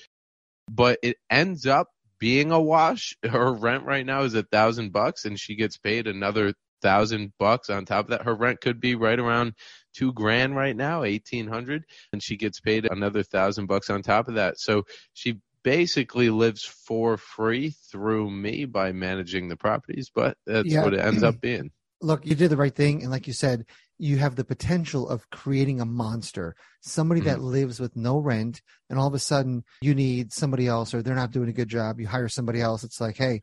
But 0.70 1.00
it 1.04 1.18
ends 1.30 1.66
up 1.66 1.90
being 2.20 2.52
a 2.52 2.62
wash. 2.62 3.18
Her 3.30 3.54
rent 3.54 3.84
right 3.84 4.06
now 4.06 4.22
is 4.22 4.34
a 4.34 4.44
thousand 4.44 4.94
bucks 4.94 5.26
and 5.26 5.38
she 5.38 5.56
gets 5.56 5.78
paid 5.78 6.08
another 6.08 6.54
thousand 6.82 7.34
bucks 7.40 7.70
on 7.70 7.86
top 7.86 8.06
of 8.06 8.10
that. 8.12 8.22
Her 8.24 8.36
rent 8.36 8.62
could 8.62 8.80
be 8.80 8.96
right 8.96 9.20
around 9.20 9.54
two 9.94 10.14
grand 10.14 10.56
right 10.56 10.76
now, 10.76 11.04
eighteen 11.04 11.48
hundred, 11.48 11.86
and 12.12 12.22
she 12.22 12.38
gets 12.38 12.60
paid 12.60 12.86
another 12.86 13.24
thousand 13.24 13.66
bucks 13.66 13.90
on 13.90 14.04
top 14.04 14.28
of 14.28 14.36
that. 14.36 14.60
So 14.60 14.84
she 15.14 15.40
basically 15.64 16.30
lives 16.30 16.64
for 16.64 17.18
free 17.18 17.72
through 17.92 18.30
me 18.30 18.66
by 18.66 18.92
managing 18.92 19.48
the 19.48 19.56
properties, 19.56 20.12
but 20.14 20.38
that's 20.46 20.68
yeah. 20.68 20.84
what 20.84 20.94
it 20.94 21.00
ends 21.00 21.24
up 21.24 21.40
being. 21.42 21.72
Look, 22.02 22.26
you 22.26 22.36
did 22.36 22.50
the 22.50 22.58
right 22.58 22.76
thing. 22.76 23.02
And 23.02 23.12
like 23.12 23.28
you 23.28 23.34
said, 23.34 23.66
you 23.98 24.18
have 24.18 24.36
the 24.36 24.44
potential 24.44 25.08
of 25.08 25.30
creating 25.30 25.80
a 25.80 25.86
monster, 25.86 26.56
somebody 26.82 27.22
mm 27.22 27.26
that 27.26 27.40
lives 27.40 27.80
with 27.80 27.96
no 27.96 28.18
rent. 28.18 28.62
And 28.90 29.00
all 29.00 29.08
of 29.08 29.14
a 29.14 29.20
sudden 29.20 29.64
you 29.82 29.96
need 29.96 30.34
somebody 30.34 30.68
else 30.68 30.94
or 30.94 31.02
they're 31.02 31.16
not 31.16 31.32
doing 31.32 31.48
a 31.48 31.54
good 31.54 31.70
job. 31.70 32.02
You 32.02 32.08
hire 32.08 32.28
somebody 32.28 32.60
else. 32.60 32.84
It's 32.84 33.00
like, 33.00 33.16
hey, 33.16 33.42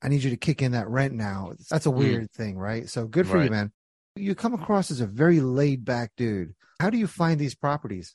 I 0.00 0.08
need 0.08 0.22
you 0.22 0.30
to 0.30 0.36
kick 0.36 0.62
in 0.62 0.72
that 0.72 0.88
rent 0.88 1.14
now. 1.14 1.54
That's 1.68 1.86
a 1.86 1.90
mm. 1.90 1.96
weird 1.96 2.24
mm 2.24 2.30
thing, 2.30 2.56
right? 2.56 2.88
So 2.88 3.06
good 3.06 3.26
for 3.26 3.38
right. 3.38 3.44
you, 3.46 3.50
man. 3.50 3.72
You 4.14 4.34
come 4.36 4.54
across 4.54 4.92
as 4.92 5.00
a 5.00 5.06
very 5.06 5.40
laid 5.40 5.84
back 5.84 6.12
dude. 6.16 6.54
How 6.80 6.90
do 6.90 6.98
you 6.98 7.06
find 7.06 7.40
these 7.40 7.54
properties? 7.54 8.14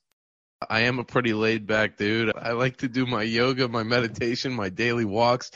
I 0.70 0.82
am 0.82 1.00
a 1.00 1.04
pretty 1.04 1.34
laid 1.34 1.66
back 1.66 1.98
dude. 1.98 2.32
I 2.36 2.52
like 2.52 2.78
to 2.78 2.88
do 2.88 3.06
my 3.06 3.24
yoga, 3.24 3.68
my 3.68 3.84
meditation, 3.84 4.54
my 4.54 4.70
daily 4.70 5.06
walks, 5.06 5.52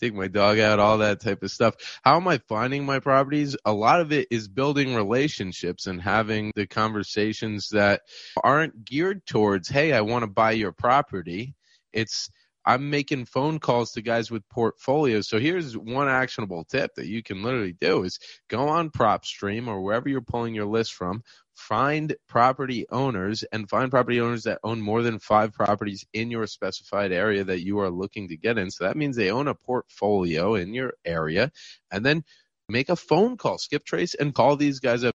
take 0.00 0.14
my 0.14 0.28
dog 0.28 0.58
out, 0.58 0.78
all 0.78 0.98
that 0.98 1.20
type 1.20 1.42
of 1.42 1.50
stuff. 1.50 1.74
How 2.02 2.16
am 2.16 2.28
I 2.28 2.38
finding 2.48 2.86
my 2.86 3.00
properties? 3.00 3.56
A 3.64 3.72
lot 3.72 4.00
of 4.00 4.12
it 4.12 4.28
is 4.30 4.48
building 4.48 4.94
relationships 4.94 5.86
and 5.86 6.00
having 6.00 6.52
the 6.54 6.66
conversations 6.66 7.68
that 7.70 8.02
aren't 8.42 8.84
geared 8.84 9.26
towards, 9.26 9.68
hey, 9.68 9.92
I 9.92 10.00
want 10.00 10.22
to 10.22 10.30
buy 10.30 10.52
your 10.52 10.72
property. 10.72 11.54
It's, 11.92 12.30
I'm 12.64 12.90
making 12.90 13.26
phone 13.26 13.58
calls 13.58 13.92
to 13.92 14.02
guys 14.02 14.30
with 14.30 14.48
portfolios. 14.48 15.28
So 15.28 15.38
here's 15.38 15.76
one 15.76 16.08
actionable 16.08 16.64
tip 16.64 16.94
that 16.96 17.06
you 17.06 17.22
can 17.22 17.42
literally 17.42 17.76
do 17.78 18.04
is 18.04 18.18
go 18.48 18.68
on 18.68 18.90
PropStream 18.90 19.68
or 19.68 19.82
wherever 19.82 20.08
you're 20.08 20.20
pulling 20.20 20.54
your 20.54 20.66
list 20.66 20.94
from, 20.94 21.22
find 21.56 22.14
property 22.28 22.86
owners 22.90 23.42
and 23.50 23.68
find 23.68 23.90
property 23.90 24.20
owners 24.20 24.44
that 24.44 24.60
own 24.62 24.80
more 24.80 25.02
than 25.02 25.18
five 25.18 25.52
properties 25.52 26.06
in 26.12 26.30
your 26.30 26.46
specified 26.46 27.12
area 27.12 27.44
that 27.44 27.64
you 27.64 27.80
are 27.80 27.90
looking 27.90 28.28
to 28.28 28.36
get 28.36 28.58
in. 28.58 28.70
So 28.70 28.84
that 28.84 28.96
means 28.96 29.16
they 29.16 29.30
own 29.30 29.48
a 29.48 29.54
portfolio 29.54 30.54
in 30.54 30.74
your 30.74 30.92
area 31.04 31.50
and 31.90 32.06
then 32.06 32.24
make 32.68 32.90
a 32.90 32.96
phone 32.96 33.36
call, 33.36 33.58
skip 33.58 33.84
trace 33.84 34.14
and 34.14 34.34
call 34.34 34.56
these 34.56 34.80
guys 34.80 35.02
up 35.02 35.15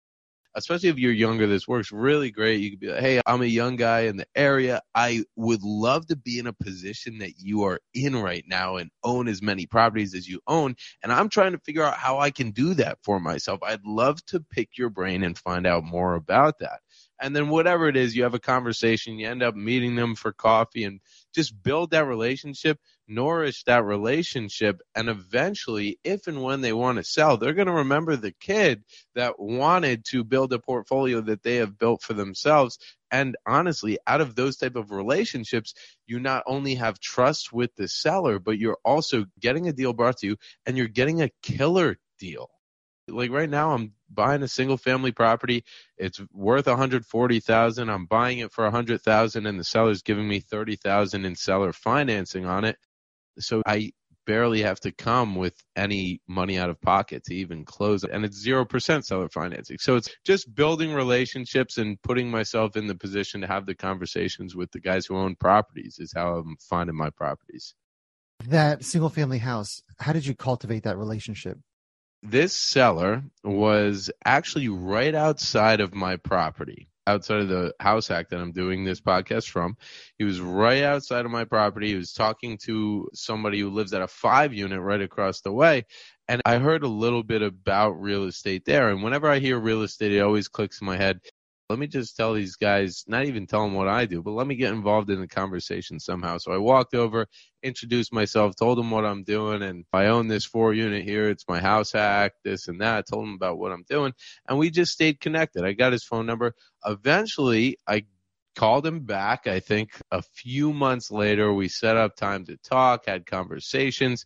especially 0.55 0.89
if 0.89 0.99
you're 0.99 1.13
younger, 1.13 1.47
this 1.47 1.69
works 1.69 1.93
really 1.93 2.31
great. 2.31 2.61
You 2.61 2.71
could 2.71 2.81
be 2.81 2.89
like, 2.89 3.01
hey, 3.01 3.21
I'm 3.27 3.43
a 3.43 3.47
young 3.47 3.77
guy 3.77 4.01
in 4.01 4.17
the 4.17 4.27
area. 4.35 4.81
I 4.95 5.25
would 5.37 5.63
love 5.63 6.07
to 6.07 6.17
be 6.17 6.39
in 6.39 6.47
a 6.47 6.53
position 6.53 7.19
that 7.19 7.35
you 7.39 7.63
are 7.65 7.81
in 7.95 8.17
right 8.17 8.45
now 8.47 8.77
and 8.77 8.91
own 9.05 9.29
as 9.29 9.43
many 9.43 9.67
properties 9.67 10.15
as 10.15 10.29
you 10.29 10.41
own. 10.47 10.75
And 11.03 11.13
I'm 11.13 11.29
trying 11.29 11.53
to 11.53 11.59
figure 11.59 11.85
out 11.85 11.95
how 11.95 12.19
I 12.19 12.31
can 12.31 12.51
do 12.51 12.75
that 12.75 12.99
for 13.03 13.21
myself. 13.21 13.61
I'd 13.63 13.85
love 13.85 14.25
to 14.27 14.41
pick 14.41 14.77
your 14.77 14.91
brain 14.91 15.23
and 15.23 15.39
find 15.39 15.67
out 15.67 15.85
more 15.85 16.15
about 16.15 16.59
that. 16.61 16.81
And 17.23 17.37
then 17.37 17.49
whatever 17.49 17.87
it 17.89 17.97
is, 17.97 18.17
you 18.17 18.23
have 18.23 18.35
a 18.35 18.41
conversation, 18.41 19.19
you 19.19 19.29
end 19.29 19.43
up 19.43 19.55
meeting 19.55 19.95
them 19.95 20.15
for 20.15 20.33
coffee 20.33 20.85
and 20.85 21.01
just 21.35 21.63
build 21.63 21.91
that 21.91 22.07
relationship 22.07 22.79
nourish 23.09 23.65
that 23.65 23.85
relationship 23.85 24.81
and 24.95 25.09
eventually 25.09 25.99
if 26.05 26.27
and 26.27 26.43
when 26.43 26.61
they 26.61 26.73
want 26.73 26.97
to 26.99 27.05
sell 27.05 27.37
they're 27.37 27.55
going 27.55 27.67
to 27.67 27.73
remember 27.73 28.17
the 28.17 28.33
kid 28.41 28.83
that 29.15 29.39
wanted 29.39 30.05
to 30.05 30.23
build 30.23 30.53
a 30.53 30.59
portfolio 30.59 31.21
that 31.21 31.43
they 31.43 31.57
have 31.57 31.79
built 31.79 32.03
for 32.03 32.15
themselves. 32.15 32.79
And 33.11 33.37
honestly 33.47 33.99
out 34.07 34.21
of 34.21 34.37
those 34.37 34.57
type 34.57 34.77
of 34.77 34.93
relationships 34.93 35.75
you 36.07 36.21
not 36.21 36.45
only 36.47 36.77
have 36.77 37.01
trust 37.01 37.53
with 37.53 37.75
the 37.75 37.89
seller 37.89 38.39
but 38.39 38.59
you're 38.59 38.79
also 38.85 39.25
getting 39.41 39.69
a 39.69 39.73
deal 39.73 39.93
brought 39.93 40.19
to 40.19 40.29
you 40.29 40.37
and 40.65 40.77
you're 40.77 40.87
getting 40.87 41.23
a 41.23 41.31
killer 41.43 41.97
deal 42.19 42.49
Like 43.11 43.31
right 43.31 43.51
now, 43.51 43.73
I'm 43.73 43.93
buying 44.09 44.43
a 44.43 44.49
single 44.49 44.77
family 44.77 45.13
property. 45.13 45.65
It's 45.97 46.21
worth 46.33 46.67
140,000. 46.67 47.89
I'm 47.89 48.07
buying 48.07 48.39
it 48.39 48.53
for 48.53 48.65
100,000 48.65 49.47
and 49.47 49.59
the 49.59 49.65
seller's 49.65 50.03
giving 50.03 50.29
me 50.29 50.41
30,000 50.41 51.25
in 51.25 51.35
seller 51.37 51.73
financing 51.73 52.47
on 52.47 52.65
it. 52.65 52.77
So 53.39 53.63
I 53.67 53.93
barely 54.27 54.63
have 54.63 54.81
to 54.81 54.93
come 54.93 55.35
with 55.35 55.55
any 55.77 56.21
money 56.29 56.59
out 56.59 56.71
of 56.71 56.81
pocket 56.81 57.25
to 57.25 57.35
even 57.35 57.65
close 57.65 58.05
it. 58.05 58.11
And 58.11 58.25
it's 58.25 58.47
0% 58.47 59.05
seller 59.05 59.29
financing. 59.29 59.79
So 59.81 59.97
it's 59.97 60.11
just 60.25 60.55
building 60.55 60.93
relationships 60.93 61.79
and 61.79 62.01
putting 62.03 62.31
myself 62.31 62.77
in 62.77 62.87
the 62.87 62.95
position 62.95 63.41
to 63.41 63.47
have 63.47 63.67
the 63.67 63.75
conversations 63.75 64.55
with 64.55 64.71
the 64.73 64.81
guys 64.81 65.07
who 65.07 65.17
own 65.17 65.37
properties 65.37 65.97
is 65.99 66.13
how 66.15 66.37
I'm 66.37 66.57
finding 66.61 66.97
my 66.97 67.11
properties. 67.11 67.75
That 68.47 68.85
single 68.85 69.11
family 69.11 69.39
house, 69.39 69.83
how 69.99 70.13
did 70.13 70.27
you 70.27 70.35
cultivate 70.35 70.85
that 70.85 70.97
relationship? 70.97 71.59
This 72.23 72.55
seller 72.55 73.25
was 73.43 74.11
actually 74.25 74.69
right 74.69 75.15
outside 75.15 75.81
of 75.81 75.95
my 75.95 76.17
property 76.17 76.91
outside 77.11 77.41
of 77.41 77.49
the 77.49 77.75
house 77.81 78.09
hack 78.09 78.29
that 78.29 78.41
I'm 78.41 78.53
doing 78.53 78.85
this 78.85 79.01
podcast 79.01 79.49
from. 79.49 79.77
He 80.17 80.25
was 80.25 80.41
right 80.41 80.83
outside 80.83 81.25
of 81.25 81.31
my 81.31 81.45
property. 81.45 81.89
He 81.89 81.97
was 81.97 82.13
talking 82.13 82.59
to 82.59 83.09
somebody 83.13 83.61
who 83.61 83.71
lives 83.71 83.93
at 83.93 84.03
a 84.03 84.09
five 84.09 84.55
unit 84.55 84.81
right 84.81 85.01
across 85.01 85.41
the 85.41 85.53
way. 85.53 85.87
And 86.29 86.41
I 86.45 86.59
heard 86.59 86.85
a 86.85 86.89
little 86.89 87.25
bit 87.25 87.43
about 87.43 88.01
real 88.01 88.25
estate 88.25 88.65
there. 88.65 88.91
And 88.91 89.03
whenever 89.03 89.29
I 89.29 89.41
hear 89.41 89.59
real 89.59 89.83
estate, 89.83 90.13
it 90.13 90.21
always 90.21 90.49
clicks 90.49 90.81
in 90.81 90.87
my 90.87 90.97
head 90.97 91.21
let 91.71 91.79
me 91.79 91.87
just 91.87 92.17
tell 92.17 92.35
these 92.35 92.57
guys, 92.57 93.05
not 93.07 93.27
even 93.27 93.47
tell 93.47 93.63
them 93.63 93.75
what 93.75 93.87
I 93.87 94.05
do, 94.05 94.23
but 94.23 94.33
let 94.33 94.49
me 94.49 94.57
get 94.57 94.73
involved 94.73 95.09
in 95.09 95.21
the 95.21 95.29
conversation 95.29 96.01
somehow. 96.01 96.37
So 96.39 96.51
I 96.51 96.59
walked 96.59 96.95
over, 96.95 97.29
introduced 97.63 98.13
myself, 98.13 98.57
told 98.57 98.77
them 98.77 98.91
what 98.91 99.05
I'm 99.05 99.23
doing, 99.23 99.63
and 99.63 99.85
I 99.93 100.07
own 100.07 100.27
this 100.27 100.45
four 100.45 100.75
unit 100.75 101.05
here. 101.05 101.31
It's 101.31 101.47
my 101.49 101.61
house 101.61 101.93
hack, 101.93 102.33
this 102.43 102.67
and 102.67 102.81
that. 102.81 102.99
I 102.99 103.03
told 103.03 103.29
him 103.29 103.35
about 103.35 103.59
what 103.59 103.71
I'm 103.71 103.85
doing, 103.89 104.13
and 104.49 104.59
we 104.59 104.71
just 104.71 104.93
stayed 104.93 105.21
connected. 105.21 105.65
I 105.65 105.73
got 105.73 105.93
his 105.93 106.03
phone 106.03 106.27
number. 106.27 106.55
Eventually, 106.85 107.79
I 107.87 108.05
called 108.57 108.85
him 108.85 109.05
back. 109.05 109.47
I 109.47 109.61
think 109.61 109.93
a 110.11 110.23
few 110.23 110.73
months 110.73 111.13
later, 111.13 111.55
we 111.55 111.69
set 111.69 111.97
up 111.97 112.17
time 112.17 112.47
to 112.47 112.57
talk, 112.57 113.07
had 113.07 113.27
conversations 113.27 114.25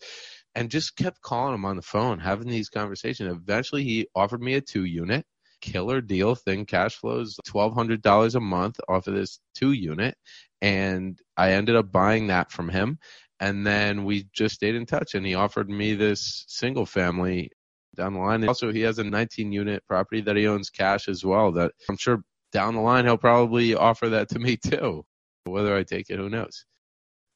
and 0.54 0.70
just 0.70 0.96
kept 0.96 1.20
calling 1.20 1.52
him 1.52 1.66
on 1.66 1.76
the 1.76 1.82
phone, 1.82 2.20
having 2.20 2.48
these 2.48 2.70
conversations. 2.70 3.30
Eventually, 3.30 3.84
he 3.84 4.06
offered 4.14 4.40
me 4.40 4.54
a 4.54 4.62
two 4.62 4.84
unit 4.84 5.26
killer 5.64 6.00
deal 6.00 6.34
thing. 6.34 6.66
Cash 6.66 6.96
flows 6.96 7.36
$1,200 7.48 8.34
a 8.34 8.40
month 8.40 8.78
off 8.88 9.06
of 9.06 9.14
this 9.14 9.40
two 9.54 9.72
unit. 9.72 10.16
And 10.60 11.18
I 11.36 11.52
ended 11.52 11.76
up 11.76 11.90
buying 11.90 12.26
that 12.28 12.52
from 12.52 12.68
him. 12.68 12.98
And 13.40 13.66
then 13.66 14.04
we 14.04 14.28
just 14.32 14.54
stayed 14.54 14.74
in 14.74 14.86
touch 14.86 15.14
and 15.14 15.26
he 15.26 15.34
offered 15.34 15.68
me 15.68 15.94
this 15.94 16.44
single 16.48 16.86
family 16.86 17.50
down 17.96 18.14
the 18.14 18.20
line. 18.20 18.46
Also, 18.46 18.72
he 18.72 18.82
has 18.82 18.98
a 18.98 19.04
19 19.04 19.52
unit 19.52 19.82
property 19.88 20.20
that 20.20 20.36
he 20.36 20.46
owns 20.46 20.70
cash 20.70 21.08
as 21.08 21.24
well 21.24 21.52
that 21.52 21.72
I'm 21.88 21.96
sure 21.96 22.22
down 22.52 22.74
the 22.74 22.80
line 22.80 23.04
he'll 23.04 23.16
probably 23.16 23.74
offer 23.74 24.08
that 24.10 24.28
to 24.30 24.38
me 24.38 24.56
too. 24.56 25.04
Whether 25.44 25.76
I 25.76 25.82
take 25.82 26.08
it, 26.10 26.18
who 26.18 26.30
knows? 26.30 26.64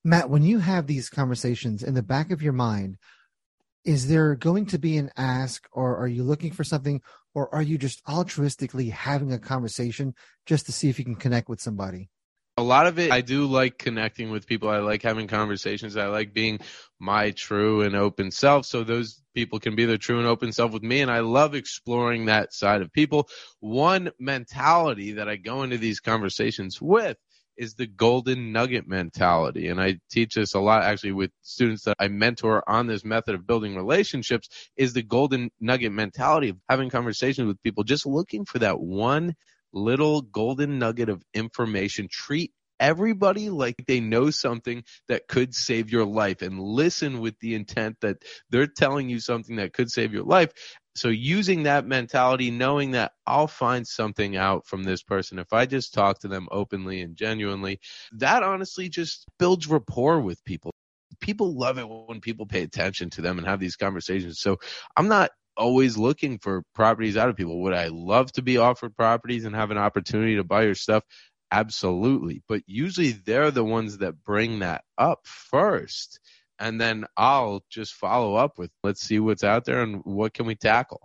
Matt, 0.04 0.30
when 0.30 0.42
you 0.42 0.60
have 0.60 0.86
these 0.86 1.10
conversations 1.10 1.82
in 1.82 1.94
the 1.94 2.02
back 2.02 2.30
of 2.30 2.40
your 2.40 2.52
mind, 2.52 2.96
is 3.84 4.08
there 4.08 4.34
going 4.34 4.66
to 4.66 4.78
be 4.78 4.96
an 4.96 5.10
ask 5.16 5.66
or 5.72 5.96
are 5.96 6.06
you 6.06 6.22
looking 6.22 6.52
for 6.52 6.64
something 6.64 7.00
or 7.34 7.54
are 7.54 7.62
you 7.62 7.78
just 7.78 8.04
altruistically 8.04 8.90
having 8.90 9.32
a 9.32 9.38
conversation 9.38 10.14
just 10.46 10.66
to 10.66 10.72
see 10.72 10.88
if 10.88 10.98
you 10.98 11.04
can 11.04 11.16
connect 11.16 11.48
with 11.48 11.60
somebody? 11.60 12.10
A 12.56 12.62
lot 12.62 12.88
of 12.88 12.98
it, 12.98 13.12
I 13.12 13.20
do 13.20 13.46
like 13.46 13.78
connecting 13.78 14.30
with 14.30 14.48
people. 14.48 14.68
I 14.68 14.78
like 14.78 15.02
having 15.02 15.28
conversations. 15.28 15.96
I 15.96 16.06
like 16.06 16.34
being 16.34 16.58
my 16.98 17.30
true 17.30 17.82
and 17.82 17.94
open 17.94 18.32
self. 18.32 18.66
So 18.66 18.82
those 18.82 19.22
people 19.32 19.60
can 19.60 19.76
be 19.76 19.84
their 19.84 19.96
true 19.96 20.18
and 20.18 20.26
open 20.26 20.50
self 20.50 20.72
with 20.72 20.82
me. 20.82 21.00
And 21.00 21.10
I 21.10 21.20
love 21.20 21.54
exploring 21.54 22.26
that 22.26 22.52
side 22.52 22.82
of 22.82 22.92
people. 22.92 23.28
One 23.60 24.10
mentality 24.18 25.12
that 25.12 25.28
I 25.28 25.36
go 25.36 25.62
into 25.62 25.78
these 25.78 26.00
conversations 26.00 26.82
with 26.82 27.16
is 27.58 27.74
the 27.74 27.86
golden 27.86 28.52
nugget 28.52 28.86
mentality. 28.86 29.68
And 29.68 29.80
I 29.80 29.98
teach 30.10 30.34
this 30.34 30.54
a 30.54 30.60
lot 30.60 30.84
actually 30.84 31.12
with 31.12 31.32
students 31.42 31.84
that 31.84 31.96
I 31.98 32.08
mentor 32.08 32.62
on 32.68 32.86
this 32.86 33.04
method 33.04 33.34
of 33.34 33.46
building 33.46 33.76
relationships 33.76 34.48
is 34.76 34.92
the 34.92 35.02
golden 35.02 35.50
nugget 35.60 35.92
mentality 35.92 36.50
of 36.50 36.56
having 36.68 36.88
conversations 36.88 37.48
with 37.48 37.62
people, 37.62 37.84
just 37.84 38.06
looking 38.06 38.44
for 38.44 38.60
that 38.60 38.80
one 38.80 39.34
little 39.72 40.22
golden 40.22 40.78
nugget 40.78 41.08
of 41.08 41.22
information. 41.34 42.08
Treat 42.10 42.52
everybody 42.80 43.50
like 43.50 43.74
they 43.86 44.00
know 44.00 44.30
something 44.30 44.84
that 45.08 45.26
could 45.28 45.54
save 45.54 45.90
your 45.90 46.04
life 46.04 46.42
and 46.42 46.60
listen 46.60 47.20
with 47.20 47.38
the 47.40 47.54
intent 47.54 47.96
that 48.00 48.22
they're 48.50 48.68
telling 48.68 49.08
you 49.08 49.20
something 49.20 49.56
that 49.56 49.72
could 49.72 49.90
save 49.90 50.12
your 50.12 50.24
life 50.24 50.52
so 50.98 51.08
using 51.08 51.62
that 51.62 51.86
mentality, 51.86 52.50
knowing 52.50 52.90
that 52.92 53.12
I'll 53.26 53.46
find 53.46 53.86
something 53.86 54.36
out 54.36 54.66
from 54.66 54.82
this 54.84 55.02
person 55.02 55.38
if 55.38 55.52
I 55.52 55.66
just 55.66 55.94
talk 55.94 56.20
to 56.20 56.28
them 56.28 56.48
openly 56.50 57.00
and 57.02 57.16
genuinely, 57.16 57.80
that 58.12 58.42
honestly 58.42 58.88
just 58.88 59.24
builds 59.38 59.66
rapport 59.68 60.20
with 60.20 60.44
people. 60.44 60.72
People 61.20 61.56
love 61.56 61.78
it 61.78 61.88
when 61.88 62.20
people 62.20 62.46
pay 62.46 62.62
attention 62.62 63.10
to 63.10 63.22
them 63.22 63.38
and 63.38 63.46
have 63.46 63.60
these 63.60 63.76
conversations. 63.76 64.40
So 64.40 64.58
I'm 64.96 65.08
not 65.08 65.30
always 65.56 65.96
looking 65.96 66.38
for 66.38 66.62
properties 66.74 67.16
out 67.16 67.28
of 67.28 67.36
people. 67.36 67.62
Would 67.62 67.74
I 67.74 67.88
love 67.88 68.32
to 68.32 68.42
be 68.42 68.58
offered 68.58 68.96
properties 68.96 69.44
and 69.44 69.54
have 69.54 69.70
an 69.70 69.78
opportunity 69.78 70.36
to 70.36 70.44
buy 70.44 70.62
your 70.62 70.74
stuff? 70.74 71.04
Absolutely. 71.50 72.42
But 72.48 72.62
usually 72.66 73.12
they're 73.12 73.50
the 73.50 73.64
ones 73.64 73.98
that 73.98 74.22
bring 74.24 74.60
that 74.60 74.84
up 74.96 75.20
first 75.24 76.20
and 76.58 76.80
then 76.80 77.04
I'll 77.16 77.64
just 77.70 77.94
follow 77.94 78.34
up 78.34 78.58
with 78.58 78.70
let's 78.82 79.00
see 79.00 79.18
what's 79.18 79.44
out 79.44 79.64
there 79.64 79.82
and 79.82 80.00
what 80.04 80.34
can 80.34 80.46
we 80.46 80.54
tackle. 80.54 81.00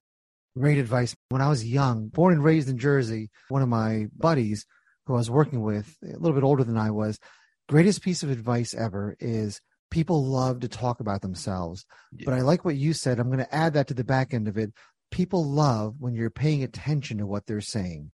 Great 0.58 0.78
advice. 0.78 1.16
When 1.30 1.42
I 1.42 1.50
was 1.50 1.66
young, 1.66 2.10
born 2.10 2.34
and 2.34 2.44
raised 2.44 2.70
in 2.70 2.78
Jersey, 2.78 3.30
one 3.50 3.62
of 3.62 3.70
my 3.70 4.08
buddies 4.16 4.66
who 5.06 5.16
I 5.16 5.18
was 5.18 5.30
working 5.30 5.62
with, 5.62 5.96
a 6.04 6.18
little 6.18 6.34
bit 6.34 6.44
older 6.44 6.64
than 6.64 6.78
I 6.78 6.92
was, 6.92 7.20
greatest 7.68 8.02
piece 8.04 8.24
of 8.24 8.30
advice 8.30 8.74
ever 8.74 9.16
is 9.20 9.62
people 9.90 10.26
love 10.26 10.60
to 10.62 10.68
talk 10.68 11.00
about 11.00 11.22
themselves. 11.22 11.86
Yeah. 12.12 12.26
But 12.26 12.34
I 12.36 12.42
like 12.42 12.66
what 12.66 12.76
you 12.76 12.94
said. 12.94 13.20
I'm 13.20 13.28
going 13.28 13.40
to 13.40 13.56
add 13.56 13.74
that 13.74 13.88
to 13.88 13.94
the 13.94 14.04
back 14.04 14.34
end 14.34 14.48
of 14.48 14.58
it. 14.58 14.74
People 15.12 15.44
love 15.44 15.96
when 16.00 16.16
you're 16.16 16.30
paying 16.30 16.64
attention 16.64 17.18
to 17.18 17.26
what 17.26 17.46
they're 17.46 17.62
saying. 17.62 18.12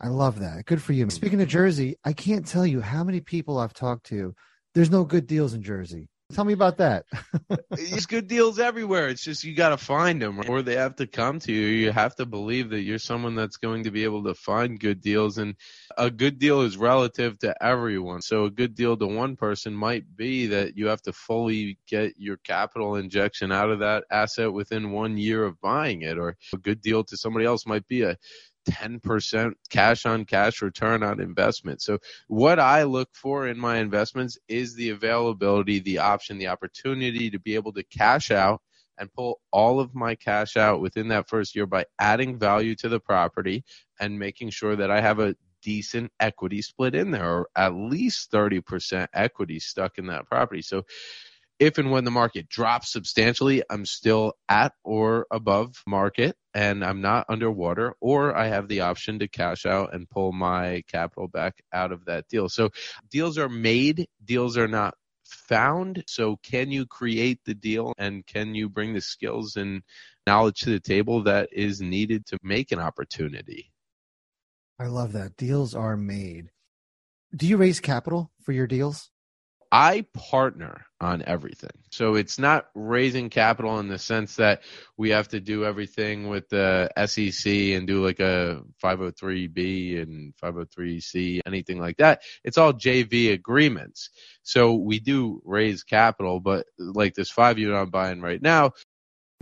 I 0.00 0.08
love 0.08 0.40
that. 0.40 0.64
Good 0.66 0.82
for 0.82 0.92
you. 0.92 1.08
Speaking 1.10 1.40
of 1.40 1.48
Jersey, 1.48 1.96
I 2.04 2.12
can't 2.12 2.46
tell 2.46 2.66
you 2.66 2.80
how 2.80 3.04
many 3.04 3.20
people 3.20 3.58
I've 3.58 3.72
talked 3.72 4.06
to. 4.06 4.34
There's 4.74 4.90
no 4.90 5.04
good 5.04 5.28
deals 5.28 5.54
in 5.54 5.62
Jersey. 5.62 6.08
Tell 6.32 6.44
me 6.44 6.54
about 6.54 6.78
that. 6.78 7.04
There's 7.70 8.06
good 8.06 8.26
deals 8.26 8.58
everywhere. 8.58 9.08
It's 9.08 9.22
just 9.22 9.44
you 9.44 9.54
got 9.54 9.68
to 9.70 9.76
find 9.76 10.20
them, 10.20 10.40
or 10.48 10.62
they 10.62 10.76
have 10.76 10.96
to 10.96 11.06
come 11.06 11.38
to 11.40 11.52
you. 11.52 11.66
You 11.66 11.92
have 11.92 12.14
to 12.16 12.26
believe 12.26 12.70
that 12.70 12.82
you're 12.82 12.98
someone 12.98 13.34
that's 13.34 13.58
going 13.58 13.84
to 13.84 13.90
be 13.90 14.04
able 14.04 14.24
to 14.24 14.34
find 14.34 14.80
good 14.80 15.02
deals, 15.02 15.36
and 15.36 15.54
a 15.98 16.10
good 16.10 16.38
deal 16.38 16.62
is 16.62 16.76
relative 16.78 17.38
to 17.40 17.54
everyone. 17.62 18.22
So 18.22 18.44
a 18.44 18.50
good 18.50 18.74
deal 18.74 18.96
to 18.96 19.06
one 19.06 19.36
person 19.36 19.74
might 19.74 20.04
be 20.16 20.46
that 20.46 20.76
you 20.76 20.86
have 20.86 21.02
to 21.02 21.12
fully 21.12 21.78
get 21.86 22.14
your 22.16 22.38
capital 22.38 22.96
injection 22.96 23.52
out 23.52 23.70
of 23.70 23.80
that 23.80 24.04
asset 24.10 24.52
within 24.52 24.90
one 24.90 25.18
year 25.18 25.44
of 25.44 25.60
buying 25.60 26.02
it, 26.02 26.18
or 26.18 26.36
a 26.54 26.56
good 26.56 26.80
deal 26.80 27.04
to 27.04 27.16
somebody 27.16 27.44
else 27.44 27.66
might 27.66 27.86
be 27.88 28.02
a 28.02 28.16
10% 28.68 29.52
cash 29.70 30.06
on 30.06 30.24
cash 30.24 30.62
return 30.62 31.02
on 31.02 31.20
investment. 31.20 31.82
So 31.82 31.98
what 32.28 32.58
I 32.58 32.84
look 32.84 33.08
for 33.12 33.48
in 33.48 33.58
my 33.58 33.78
investments 33.78 34.38
is 34.48 34.74
the 34.74 34.90
availability, 34.90 35.80
the 35.80 35.98
option, 35.98 36.38
the 36.38 36.48
opportunity 36.48 37.30
to 37.30 37.38
be 37.38 37.54
able 37.54 37.72
to 37.74 37.82
cash 37.84 38.30
out 38.30 38.60
and 38.98 39.12
pull 39.12 39.40
all 39.52 39.80
of 39.80 39.94
my 39.94 40.14
cash 40.14 40.56
out 40.56 40.80
within 40.80 41.08
that 41.08 41.28
first 41.28 41.54
year 41.56 41.66
by 41.66 41.84
adding 41.98 42.38
value 42.38 42.74
to 42.76 42.88
the 42.88 43.00
property 43.00 43.64
and 44.00 44.18
making 44.18 44.50
sure 44.50 44.76
that 44.76 44.90
I 44.90 45.00
have 45.00 45.18
a 45.18 45.34
decent 45.62 46.10
equity 46.20 46.60
split 46.60 46.94
in 46.94 47.10
there 47.10 47.24
or 47.24 47.48
at 47.56 47.74
least 47.74 48.30
30% 48.30 49.06
equity 49.14 49.58
stuck 49.60 49.98
in 49.98 50.06
that 50.06 50.26
property. 50.26 50.62
So 50.62 50.84
if 51.62 51.78
and 51.78 51.92
when 51.92 52.02
the 52.02 52.10
market 52.10 52.48
drops 52.48 52.90
substantially, 52.90 53.62
I'm 53.70 53.86
still 53.86 54.32
at 54.48 54.72
or 54.82 55.28
above 55.30 55.80
market 55.86 56.34
and 56.52 56.84
I'm 56.84 57.00
not 57.00 57.26
underwater, 57.28 57.94
or 58.00 58.36
I 58.36 58.48
have 58.48 58.66
the 58.66 58.80
option 58.80 59.20
to 59.20 59.28
cash 59.28 59.64
out 59.64 59.94
and 59.94 60.10
pull 60.10 60.32
my 60.32 60.82
capital 60.90 61.28
back 61.28 61.62
out 61.72 61.92
of 61.92 62.06
that 62.06 62.26
deal. 62.26 62.48
So 62.48 62.70
deals 63.12 63.38
are 63.38 63.48
made, 63.48 64.08
deals 64.24 64.58
are 64.58 64.66
not 64.66 64.94
found. 65.24 66.02
So 66.08 66.36
can 66.42 66.72
you 66.72 66.84
create 66.84 67.38
the 67.46 67.54
deal 67.54 67.92
and 67.96 68.26
can 68.26 68.56
you 68.56 68.68
bring 68.68 68.92
the 68.92 69.00
skills 69.00 69.54
and 69.54 69.82
knowledge 70.26 70.62
to 70.62 70.70
the 70.70 70.80
table 70.80 71.22
that 71.22 71.48
is 71.52 71.80
needed 71.80 72.26
to 72.26 72.38
make 72.42 72.72
an 72.72 72.80
opportunity? 72.80 73.70
I 74.80 74.86
love 74.86 75.12
that. 75.12 75.36
Deals 75.36 75.76
are 75.76 75.96
made. 75.96 76.50
Do 77.36 77.46
you 77.46 77.56
raise 77.56 77.78
capital 77.78 78.32
for 78.42 78.50
your 78.50 78.66
deals? 78.66 79.12
I 79.74 80.04
partner 80.12 80.84
on 81.00 81.22
everything. 81.26 81.70
So 81.90 82.16
it's 82.16 82.38
not 82.38 82.66
raising 82.74 83.30
capital 83.30 83.80
in 83.80 83.88
the 83.88 83.98
sense 83.98 84.36
that 84.36 84.60
we 84.98 85.10
have 85.10 85.28
to 85.28 85.40
do 85.40 85.64
everything 85.64 86.28
with 86.28 86.46
the 86.50 86.90
SEC 87.06 87.50
and 87.50 87.86
do 87.86 88.04
like 88.04 88.20
a 88.20 88.60
503B 88.84 90.02
and 90.02 90.34
503C, 90.36 91.40
anything 91.46 91.80
like 91.80 91.96
that. 91.96 92.20
It's 92.44 92.58
all 92.58 92.74
JV 92.74 93.32
agreements. 93.32 94.10
So 94.42 94.74
we 94.74 95.00
do 95.00 95.40
raise 95.42 95.84
capital, 95.84 96.38
but 96.38 96.66
like 96.78 97.14
this 97.14 97.30
five 97.30 97.58
unit 97.58 97.74
I'm 97.74 97.88
buying 97.88 98.20
right 98.20 98.42
now, 98.42 98.72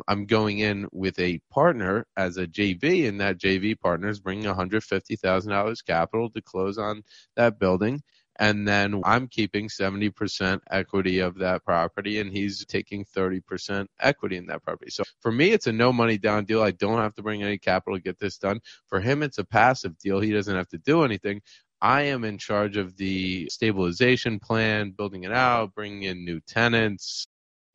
I'm 0.06 0.26
going 0.26 0.60
in 0.60 0.86
with 0.92 1.18
a 1.18 1.40
partner 1.50 2.06
as 2.16 2.36
a 2.36 2.46
JV, 2.46 3.08
and 3.08 3.20
that 3.20 3.38
JV 3.38 3.78
partner 3.78 4.08
is 4.08 4.20
bringing 4.20 4.44
$150,000 4.44 5.86
capital 5.86 6.30
to 6.30 6.40
close 6.40 6.78
on 6.78 7.02
that 7.36 7.58
building. 7.58 8.02
And 8.40 8.66
then 8.66 9.02
I'm 9.04 9.28
keeping 9.28 9.68
70% 9.68 10.60
equity 10.70 11.18
of 11.18 11.36
that 11.38 11.62
property, 11.62 12.20
and 12.20 12.32
he's 12.32 12.64
taking 12.64 13.04
30% 13.04 13.86
equity 14.00 14.38
in 14.38 14.46
that 14.46 14.62
property. 14.64 14.90
So 14.90 15.04
for 15.20 15.30
me, 15.30 15.50
it's 15.50 15.66
a 15.66 15.72
no 15.72 15.92
money 15.92 16.16
down 16.16 16.46
deal. 16.46 16.62
I 16.62 16.70
don't 16.70 16.98
have 16.98 17.14
to 17.16 17.22
bring 17.22 17.42
any 17.42 17.58
capital 17.58 17.98
to 17.98 18.02
get 18.02 18.18
this 18.18 18.38
done. 18.38 18.60
For 18.88 18.98
him, 18.98 19.22
it's 19.22 19.36
a 19.36 19.44
passive 19.44 19.98
deal. 19.98 20.20
He 20.20 20.32
doesn't 20.32 20.56
have 20.56 20.68
to 20.68 20.78
do 20.78 21.04
anything. 21.04 21.42
I 21.82 22.02
am 22.02 22.24
in 22.24 22.38
charge 22.38 22.78
of 22.78 22.96
the 22.96 23.48
stabilization 23.50 24.38
plan, 24.38 24.90
building 24.90 25.24
it 25.24 25.32
out, 25.32 25.74
bringing 25.74 26.04
in 26.04 26.24
new 26.24 26.40
tenants, 26.40 27.26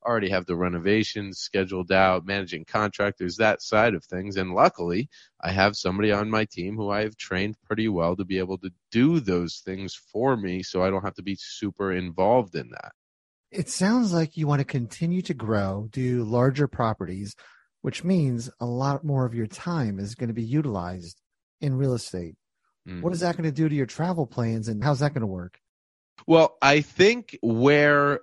already 0.05 0.29
have 0.29 0.45
the 0.45 0.55
renovations 0.55 1.39
scheduled 1.39 1.91
out, 1.91 2.25
managing 2.25 2.65
contractors, 2.65 3.37
that 3.37 3.61
side 3.61 3.93
of 3.93 4.03
things. 4.03 4.37
And 4.37 4.53
luckily, 4.53 5.09
I 5.41 5.51
have 5.51 5.75
somebody 5.75 6.11
on 6.11 6.29
my 6.29 6.45
team 6.45 6.75
who 6.75 6.89
I 6.89 7.01
have 7.01 7.17
trained 7.17 7.57
pretty 7.65 7.87
well 7.87 8.15
to 8.15 8.23
be 8.23 8.37
able 8.37 8.57
to 8.59 8.71
do 8.91 9.19
those 9.19 9.61
things 9.65 9.95
for 9.95 10.37
me 10.37 10.63
so 10.63 10.83
I 10.83 10.89
don't 10.89 11.03
have 11.03 11.15
to 11.15 11.23
be 11.23 11.35
super 11.39 11.91
involved 11.91 12.55
in 12.55 12.69
that. 12.69 12.91
It 13.51 13.69
sounds 13.69 14.13
like 14.13 14.37
you 14.37 14.47
want 14.47 14.59
to 14.59 14.65
continue 14.65 15.21
to 15.23 15.33
grow, 15.33 15.87
do 15.91 16.23
larger 16.23 16.67
properties, 16.67 17.35
which 17.81 18.03
means 18.03 18.49
a 18.59 18.65
lot 18.65 19.03
more 19.03 19.25
of 19.25 19.33
your 19.33 19.47
time 19.47 19.99
is 19.99 20.15
going 20.15 20.27
to 20.27 20.33
be 20.33 20.43
utilized 20.43 21.21
in 21.61 21.75
real 21.75 21.93
estate. 21.93 22.35
Mm. 22.87 23.01
What 23.01 23.13
is 23.13 23.21
that 23.21 23.37
going 23.37 23.49
to 23.49 23.55
do 23.55 23.69
to 23.69 23.75
your 23.75 23.85
travel 23.85 24.27
plans 24.27 24.67
and 24.67 24.83
how's 24.83 24.99
that 24.99 25.13
going 25.13 25.21
to 25.21 25.27
work? 25.27 25.59
Well, 26.27 26.57
I 26.61 26.81
think 26.81 27.37
where 27.41 28.21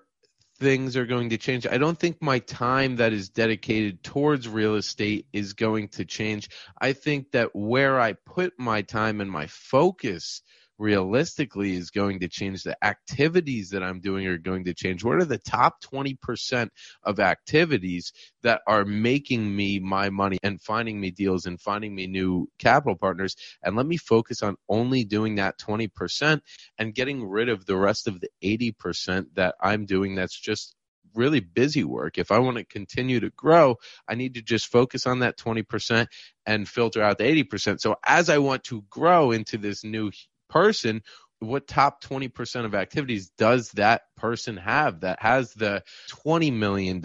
things 0.62 0.97
are 0.97 1.07
going 1.07 1.31
to 1.31 1.37
change. 1.37 1.66
I 1.66 1.76
don't 1.76 1.99
think 1.99 2.23
my 2.23 2.38
time 2.38 2.97
that 2.97 3.12
is 3.12 3.28
dedicated 3.28 4.02
towards 4.04 4.49
real 4.49 4.76
estate 4.76 5.26
is 5.33 5.54
going 5.54 5.88
to 5.88 6.04
change. 6.04 6.49
I 6.81 6.92
think 6.92 7.33
that 7.33 7.50
where 7.54 8.00
I 8.00 8.12
put 8.12 8.52
my 8.59 8.83
time 8.83 9.21
and 9.21 9.31
my 9.31 9.49
focus 9.49 10.40
realistically 10.83 11.75
is 11.75 11.91
going 11.91 12.19
to 12.19 12.29
change. 12.29 12.65
The 12.65 12.77
activities 12.85 13.71
that 13.71 13.85
I'm 13.85 14.01
doing 14.01 14.27
are 14.27 14.37
going 14.37 14.65
to 14.65 14.75
change. 14.75 15.05
What 15.05 15.19
are 15.19 15.25
the 15.25 15.39
top 15.39 15.81
20% 15.81 16.69
of 17.05 17.21
activities 17.21 18.12
that 18.43 18.62
are 18.67 18.85
making 18.85 19.55
me 19.55 19.79
my 19.79 20.11
money 20.11 20.39
and 20.43 20.61
finding 20.61 21.01
me 21.01 21.12
deals 21.12 21.47
and 21.47 21.61
finding 21.61 21.95
me 21.95 22.09
new 22.09 22.49
capital 22.59 22.97
partners? 22.97 23.37
And 23.62 23.77
let 23.77 23.87
me 23.87 23.97
focus 23.97 24.43
on 24.43 24.57
only 24.69 25.05
doing 25.05 25.37
that 25.37 25.57
20% 25.59 26.41
and 26.79 26.95
getting 26.95 27.25
rid 27.25 27.49
of 27.49 27.65
the 27.65 27.77
rest 27.77 28.09
of 28.09 28.21
the 28.21 28.29
80% 28.43 29.27
that 29.35 29.55
I'm 29.61 29.87
doing 29.87 30.17
that's 30.17 30.39
just 30.39 30.75
really 31.15 31.41
busy 31.41 31.85
work. 31.85 32.19
If 32.19 32.31
I 32.31 32.39
want 32.39 32.57
to 32.57 32.65
continue 32.65 33.21
to 33.21 33.31
grow, 33.31 33.77
I 34.09 34.15
need 34.15 34.35
to 34.35 34.43
just 34.43 34.67
focus 34.67 35.07
on 35.07 35.21
that 35.21 35.39
20% 35.39 36.07
and 36.47 36.69
filter 36.69 37.03
out 37.03 37.19
the 37.19 37.45
80%. 37.45 37.81
So 37.81 37.97
as 38.05 38.29
I 38.29 38.39
want 38.39 38.65
to 38.65 38.83
grow 38.91 39.31
into 39.31 39.59
this 39.59 39.85
new 39.85 40.11
person 40.53 41.03
what 41.43 41.67
top 41.67 42.03
20% 42.03 42.65
of 42.65 42.75
activities 42.75 43.31
does 43.37 43.71
that 43.73 44.03
person 44.17 44.57
have 44.57 45.01
that 45.01 45.21
has 45.21 45.53
the 45.55 45.83
$20 46.25 46.53
million 46.53 47.03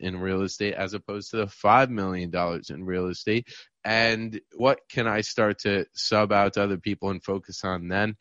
in 0.00 0.20
real 0.20 0.42
estate 0.42 0.74
as 0.74 0.94
opposed 0.94 1.30
to 1.30 1.38
the 1.38 1.46
$5 1.46 1.90
million 1.90 2.32
in 2.68 2.84
real 2.84 3.08
estate? 3.08 3.48
And 3.84 4.40
what 4.54 4.80
can 4.90 5.06
I 5.06 5.22
start 5.22 5.60
to 5.60 5.86
sub 5.94 6.32
out 6.32 6.54
to 6.54 6.62
other 6.62 6.78
people 6.78 7.10
and 7.10 7.22
focus 7.22 7.64
on 7.64 7.88
then? 7.88 8.16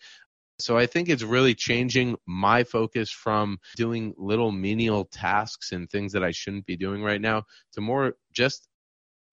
So 0.59 0.77
I 0.77 0.87
think 0.87 1.07
it's 1.07 1.23
really 1.23 1.55
changing 1.55 2.17
my 2.25 2.63
focus 2.63 3.11
from 3.11 3.59
doing 3.77 4.13
little 4.17 4.51
menial 4.51 5.05
tasks 5.05 5.71
and 5.71 5.89
things 5.89 6.13
that 6.13 6.23
I 6.23 6.31
shouldn't 6.31 6.65
be 6.65 6.75
doing 6.75 7.01
right 7.01 7.21
now 7.21 7.43
to 7.73 7.81
more 7.81 8.15
just 8.33 8.67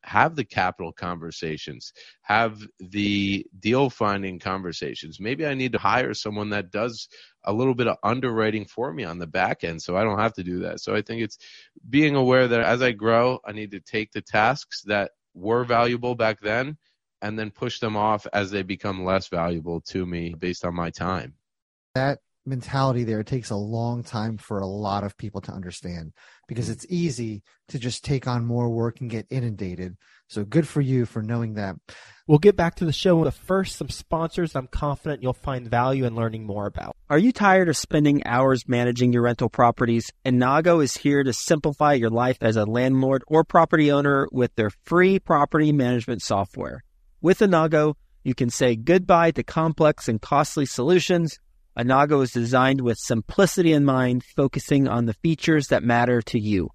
have 0.07 0.37
the 0.37 0.45
capital 0.45 0.93
conversations, 0.93 1.93
have 2.23 2.65
the 2.79 3.45
deal 3.59 3.91
finding 3.91 4.39
conversations. 4.39 5.19
Maybe 5.19 5.45
I 5.45 5.55
need 5.55 5.73
to 5.73 5.79
hire 5.79 6.15
someone 6.15 6.51
that 6.51 6.71
does 6.71 7.09
a 7.43 7.53
little 7.53 7.75
bit 7.75 7.89
of 7.89 7.97
underwriting 8.05 8.67
for 8.67 8.93
me 8.93 9.03
on 9.03 9.19
the 9.19 9.27
back 9.27 9.65
end 9.65 9.83
so 9.83 9.97
I 9.97 10.05
don't 10.05 10.21
have 10.21 10.35
to 10.35 10.45
do 10.45 10.61
that. 10.61 10.81
So 10.81 10.95
I 10.95 11.03
think 11.03 11.23
it's 11.23 11.39
being 11.91 12.15
aware 12.15 12.47
that 12.47 12.61
as 12.61 12.83
I 12.83 12.93
grow, 12.93 13.41
I 13.45 13.51
need 13.51 13.73
to 13.73 13.81
take 13.81 14.13
the 14.13 14.23
tasks 14.23 14.83
that 14.83 15.11
were 15.35 15.65
valuable 15.65 16.15
back 16.15 16.41
then 16.41 16.79
and 17.21 17.37
then 17.37 17.51
push 17.51 17.81
them 17.81 17.97
off 17.97 18.29
as 18.33 18.53
they 18.53 18.63
become 18.63 19.05
less 19.05 19.27
valuable 19.27 19.81
to 19.81 20.07
me 20.07 20.35
based 20.39 20.65
on 20.65 20.75
my 20.75 20.91
time. 20.91 21.35
That 21.97 22.21
mentality 22.47 23.05
there 23.05 23.21
it 23.21 23.27
takes 23.27 23.51
a 23.51 23.57
long 23.57 24.03
time 24.03 24.37
for 24.37 24.59
a 24.59 24.67
lot 24.67 25.05
of 25.05 25.17
people 25.17 25.41
to 25.43 25.53
understand 25.53 26.13
because 26.49 26.67
mm-hmm. 26.67 26.73
it's 26.73 26.87
easy 26.89 27.43
to 27.69 27.79
just 27.79 28.05
take 28.05 28.27
on 28.27 28.45
more 28.45 28.69
work 28.69 29.01
and 29.01 29.11
get 29.11 29.27
inundated. 29.31 29.97
So 30.29 30.45
good 30.45 30.67
for 30.67 30.81
you 30.81 31.07
for 31.07 31.23
knowing 31.23 31.55
that. 31.55 31.77
We'll 32.27 32.39
get 32.39 32.57
back 32.57 32.77
to 32.77 32.85
the 32.85 32.93
show. 32.93 33.23
But 33.23 33.35
first, 33.35 33.77
some 33.77 33.89
sponsors 33.89 34.57
I'm 34.57 34.67
confident 34.67 35.23
you'll 35.23 35.33
find 35.33 35.69
value 35.69 36.05
in 36.05 36.17
learning 36.17 36.45
more 36.45 36.67
about. 36.67 36.97
Are 37.09 37.19
you 37.19 37.33
tired 37.33 37.69
of 37.69 37.77
spending 37.77 38.27
hours 38.27 38.67
managing 38.67 39.13
your 39.13 39.23
rental 39.23 39.49
properties? 39.49 40.13
Innago 40.25 40.83
is 40.83 40.97
here 40.97 41.23
to 41.23 41.33
simplify 41.33 41.93
your 41.93 42.11
life 42.11 42.39
as 42.41 42.57
a 42.57 42.65
landlord 42.65 43.23
or 43.29 43.45
property 43.45 43.93
owner 43.93 44.29
with 44.33 44.55
their 44.57 44.71
free 44.71 45.19
property 45.19 45.71
management 45.71 46.23
software. 46.23 46.83
With 47.21 47.39
Innago, 47.39 47.95
you 48.25 48.35
can 48.35 48.51
say 48.51 48.75
goodbye 48.75 49.31
to 49.33 49.45
complex 49.45 50.09
and 50.09 50.21
costly 50.21 50.67
solutions 50.67 51.39
Innago 51.77 52.23
is 52.23 52.33
designed 52.33 52.81
with 52.81 52.97
simplicity 52.99 53.73
in 53.73 53.85
mind, 53.85 54.25
focusing 54.25 54.89
on 54.89 55.05
the 55.05 55.15
features 55.15 55.69
that 55.69 55.83
matter 55.83 56.23
to 56.23 56.39
you. 56.39 56.71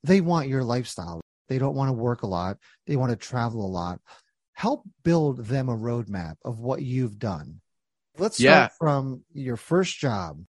they 0.04 0.22
want 0.22 0.48
your 0.48 0.64
lifestyle. 0.64 1.22
They 1.52 1.60
don't 1.60 1.76
want 1.76 1.90
to 1.90 1.94
work 1.94 2.22
a 2.24 2.28
lot. 2.28 2.60
They 2.88 2.96
want 2.96 3.10
to 3.10 3.18
travel 3.18 3.66
a 3.66 3.68
lot. 3.68 4.00
Help 4.54 4.84
build 5.04 5.46
them 5.46 5.68
a 5.68 5.76
roadmap 5.76 6.36
of 6.46 6.60
what 6.60 6.82
you've 6.82 7.20
done 7.20 7.60
Let's 8.18 8.38
start 8.38 8.46
yeah. 8.46 8.68
from 8.78 9.24
your 9.34 9.58
first 9.58 9.98
job. 9.98 10.44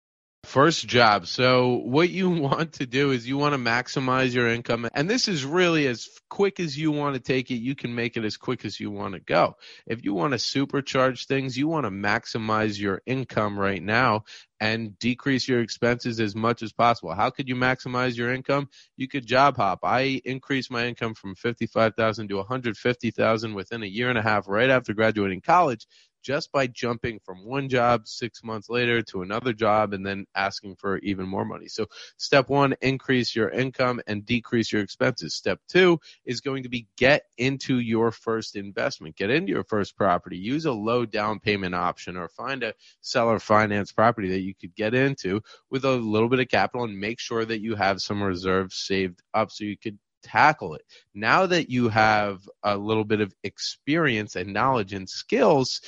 First 0.45 0.87
job. 0.87 1.27
So 1.27 1.75
what 1.75 2.09
you 2.09 2.29
want 2.29 2.73
to 2.73 2.85
do 2.85 3.11
is 3.11 3.27
you 3.27 3.37
want 3.37 3.53
to 3.53 3.59
maximize 3.59 4.33
your 4.33 4.47
income. 4.47 4.87
And 4.93 5.09
this 5.09 5.27
is 5.27 5.45
really 5.45 5.85
as 5.85 6.07
quick 6.29 6.59
as 6.59 6.77
you 6.77 6.91
want 6.91 7.15
to 7.15 7.19
take 7.19 7.51
it. 7.51 7.55
You 7.55 7.75
can 7.75 7.93
make 7.93 8.17
it 8.17 8.23
as 8.23 8.37
quick 8.37 8.65
as 8.65 8.79
you 8.79 8.89
want 8.89 9.13
to 9.13 9.19
go. 9.19 9.57
If 9.85 10.03
you 10.03 10.13
want 10.13 10.31
to 10.31 10.37
supercharge 10.37 11.25
things, 11.27 11.57
you 11.57 11.67
want 11.67 11.85
to 11.85 11.91
maximize 11.91 12.79
your 12.79 13.01
income 13.05 13.59
right 13.59 13.81
now 13.81 14.23
and 14.59 14.97
decrease 14.99 15.47
your 15.47 15.61
expenses 15.61 16.19
as 16.19 16.35
much 16.35 16.63
as 16.63 16.73
possible. 16.73 17.13
How 17.13 17.29
could 17.29 17.47
you 17.47 17.55
maximize 17.55 18.17
your 18.17 18.33
income? 18.33 18.69
You 18.97 19.07
could 19.07 19.25
job 19.25 19.57
hop. 19.57 19.79
I 19.83 20.21
increased 20.25 20.71
my 20.71 20.85
income 20.85 21.13
from 21.13 21.35
55,000 21.35 22.27
to 22.27 22.35
150,000 22.37 23.53
within 23.53 23.83
a 23.83 23.87
year 23.87 24.09
and 24.09 24.17
a 24.17 24.21
half 24.21 24.47
right 24.47 24.69
after 24.69 24.93
graduating 24.93 25.41
college 25.41 25.85
just 26.21 26.51
by 26.51 26.67
jumping 26.67 27.19
from 27.23 27.45
one 27.45 27.69
job 27.69 28.07
six 28.07 28.43
months 28.43 28.69
later 28.69 29.01
to 29.01 29.21
another 29.21 29.53
job 29.53 29.93
and 29.93 30.05
then 30.05 30.25
asking 30.35 30.75
for 30.75 30.97
even 30.99 31.27
more 31.27 31.45
money. 31.45 31.67
So 31.67 31.87
step 32.17 32.49
one, 32.49 32.75
increase 32.81 33.35
your 33.35 33.49
income 33.49 34.01
and 34.07 34.25
decrease 34.25 34.71
your 34.71 34.81
expenses. 34.81 35.35
Step 35.35 35.59
two 35.67 35.99
is 36.25 36.41
going 36.41 36.63
to 36.63 36.69
be 36.69 36.87
get 36.97 37.23
into 37.37 37.79
your 37.79 38.11
first 38.11 38.55
investment, 38.55 39.15
get 39.15 39.29
into 39.29 39.51
your 39.51 39.63
first 39.63 39.95
property, 39.95 40.37
use 40.37 40.65
a 40.65 40.71
low 40.71 41.05
down 41.05 41.39
payment 41.39 41.75
option 41.75 42.17
or 42.17 42.27
find 42.27 42.63
a 42.63 42.73
seller 43.01 43.39
finance 43.39 43.91
property 43.91 44.29
that 44.29 44.41
you 44.41 44.53
could 44.53 44.75
get 44.75 44.93
into 44.93 45.41
with 45.69 45.85
a 45.85 45.91
little 45.91 46.29
bit 46.29 46.39
of 46.39 46.47
capital 46.47 46.85
and 46.85 46.99
make 46.99 47.19
sure 47.19 47.45
that 47.45 47.61
you 47.61 47.75
have 47.75 48.01
some 48.01 48.21
reserves 48.21 48.75
saved 48.75 49.21
up 49.33 49.51
so 49.51 49.63
you 49.63 49.77
could 49.77 49.97
tackle 50.23 50.75
it. 50.75 50.83
Now 51.13 51.45
that 51.45 51.69
you 51.69 51.89
have 51.89 52.39
a 52.63 52.77
little 52.77 53.05
bit 53.05 53.21
of 53.21 53.33
experience 53.43 54.35
and 54.35 54.53
knowledge 54.53 54.93
and 54.93 55.09
skills, 55.09 55.81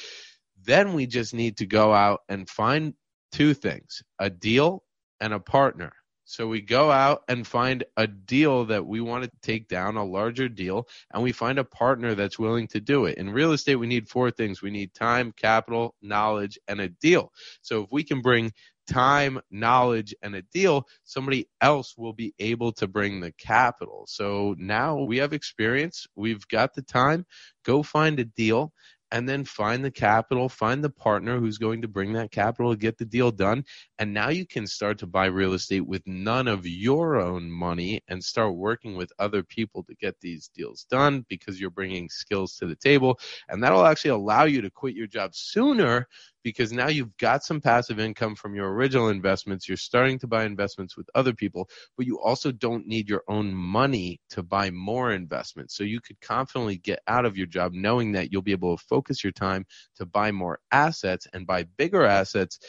then 0.63 0.93
we 0.93 1.07
just 1.07 1.33
need 1.33 1.57
to 1.57 1.65
go 1.65 1.93
out 1.93 2.21
and 2.29 2.49
find 2.49 2.93
two 3.31 3.53
things 3.53 4.03
a 4.19 4.29
deal 4.29 4.83
and 5.19 5.33
a 5.33 5.39
partner. 5.39 5.93
So 6.31 6.47
we 6.47 6.61
go 6.61 6.89
out 6.89 7.23
and 7.27 7.45
find 7.45 7.83
a 7.97 8.07
deal 8.07 8.63
that 8.67 8.85
we 8.85 9.01
want 9.01 9.25
to 9.25 9.31
take 9.41 9.67
down, 9.67 9.97
a 9.97 10.05
larger 10.05 10.47
deal, 10.47 10.87
and 11.13 11.21
we 11.21 11.33
find 11.33 11.59
a 11.59 11.65
partner 11.65 12.15
that's 12.15 12.39
willing 12.39 12.69
to 12.69 12.79
do 12.79 13.03
it. 13.03 13.17
In 13.17 13.31
real 13.31 13.51
estate, 13.51 13.75
we 13.75 13.85
need 13.85 14.07
four 14.07 14.31
things 14.31 14.61
we 14.61 14.71
need 14.71 14.93
time, 14.93 15.33
capital, 15.35 15.93
knowledge, 16.01 16.57
and 16.69 16.79
a 16.79 16.87
deal. 16.87 17.33
So 17.61 17.83
if 17.83 17.89
we 17.91 18.05
can 18.05 18.21
bring 18.21 18.53
time, 18.89 19.41
knowledge, 19.51 20.15
and 20.21 20.33
a 20.33 20.41
deal, 20.41 20.87
somebody 21.03 21.49
else 21.59 21.95
will 21.97 22.13
be 22.13 22.33
able 22.39 22.71
to 22.73 22.87
bring 22.87 23.19
the 23.19 23.33
capital. 23.33 24.05
So 24.07 24.55
now 24.57 25.01
we 25.01 25.17
have 25.17 25.33
experience, 25.33 26.07
we've 26.15 26.47
got 26.47 26.75
the 26.75 26.81
time, 26.81 27.25
go 27.65 27.83
find 27.83 28.17
a 28.21 28.25
deal 28.25 28.71
and 29.11 29.27
then 29.27 29.43
find 29.43 29.83
the 29.83 29.91
capital, 29.91 30.47
find 30.47 30.83
the 30.83 30.89
partner 30.89 31.39
who's 31.39 31.57
going 31.57 31.81
to 31.81 31.87
bring 31.87 32.13
that 32.13 32.31
capital 32.31 32.71
to 32.71 32.77
get 32.77 32.97
the 32.97 33.05
deal 33.05 33.31
done. 33.31 33.63
And 33.99 34.13
now 34.13 34.29
you 34.29 34.45
can 34.45 34.65
start 34.65 34.97
to 34.99 35.07
buy 35.07 35.25
real 35.25 35.53
estate 35.53 35.85
with 35.85 36.01
none 36.07 36.47
of 36.47 36.65
your 36.65 37.19
own 37.19 37.51
money 37.51 38.01
and 38.07 38.23
start 38.23 38.55
working 38.55 38.95
with 38.95 39.11
other 39.19 39.43
people 39.43 39.83
to 39.83 39.95
get 39.95 40.15
these 40.21 40.49
deals 40.55 40.85
done 40.89 41.25
because 41.29 41.59
you're 41.59 41.69
bringing 41.69 42.09
skills 42.09 42.55
to 42.57 42.65
the 42.65 42.75
table. 42.75 43.19
And 43.49 43.63
that'll 43.63 43.85
actually 43.85 44.11
allow 44.11 44.45
you 44.45 44.61
to 44.61 44.69
quit 44.69 44.95
your 44.95 45.07
job 45.07 45.35
sooner 45.35 46.07
because 46.43 46.71
now 46.71 46.87
you've 46.87 47.15
got 47.17 47.43
some 47.43 47.61
passive 47.61 47.99
income 47.99 48.35
from 48.35 48.55
your 48.55 48.73
original 48.73 49.09
investments. 49.09 49.67
You're 49.67 49.77
starting 49.77 50.19
to 50.19 50.27
buy 50.27 50.45
investments 50.45 50.97
with 50.97 51.09
other 51.15 51.33
people, 51.33 51.69
but 51.97 52.05
you 52.05 52.19
also 52.19 52.51
don't 52.51 52.87
need 52.87 53.09
your 53.09 53.23
own 53.27 53.53
money 53.53 54.19
to 54.31 54.43
buy 54.43 54.71
more 54.71 55.11
investments. 55.11 55.75
So 55.75 55.83
you 55.83 56.01
could 56.01 56.19
confidently 56.21 56.77
get 56.77 56.99
out 57.07 57.25
of 57.25 57.37
your 57.37 57.47
job 57.47 57.73
knowing 57.73 58.11
that 58.13 58.31
you'll 58.31 58.41
be 58.41 58.51
able 58.51 58.77
to 58.77 58.83
focus 58.89 59.23
your 59.23 59.33
time 59.33 59.65
to 59.97 60.05
buy 60.05 60.31
more 60.31 60.59
assets 60.71 61.27
and 61.33 61.47
buy 61.47 61.63
bigger 61.77 62.03
assets 62.03 62.59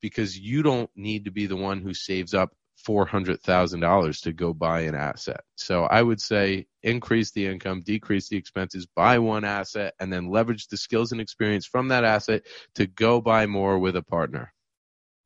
because 0.00 0.38
you 0.38 0.62
don't 0.62 0.90
need 0.94 1.24
to 1.24 1.30
be 1.30 1.46
the 1.46 1.56
one 1.56 1.80
who 1.80 1.94
saves 1.94 2.34
up 2.34 2.52
$400,000 2.86 4.22
to 4.22 4.32
go 4.32 4.52
buy 4.52 4.80
an 4.80 4.94
asset. 4.94 5.40
So 5.56 5.84
I 5.84 6.02
would 6.02 6.20
say 6.20 6.66
increase 6.82 7.30
the 7.32 7.46
income, 7.46 7.82
decrease 7.82 8.28
the 8.28 8.36
expenses, 8.36 8.86
buy 8.86 9.18
one 9.18 9.44
asset, 9.44 9.94
and 9.98 10.12
then 10.12 10.30
leverage 10.30 10.66
the 10.66 10.76
skills 10.76 11.12
and 11.12 11.20
experience 11.20 11.66
from 11.66 11.88
that 11.88 12.04
asset 12.04 12.42
to 12.74 12.86
go 12.86 13.20
buy 13.20 13.46
more 13.46 13.78
with 13.78 13.96
a 13.96 14.02
partner. 14.02 14.52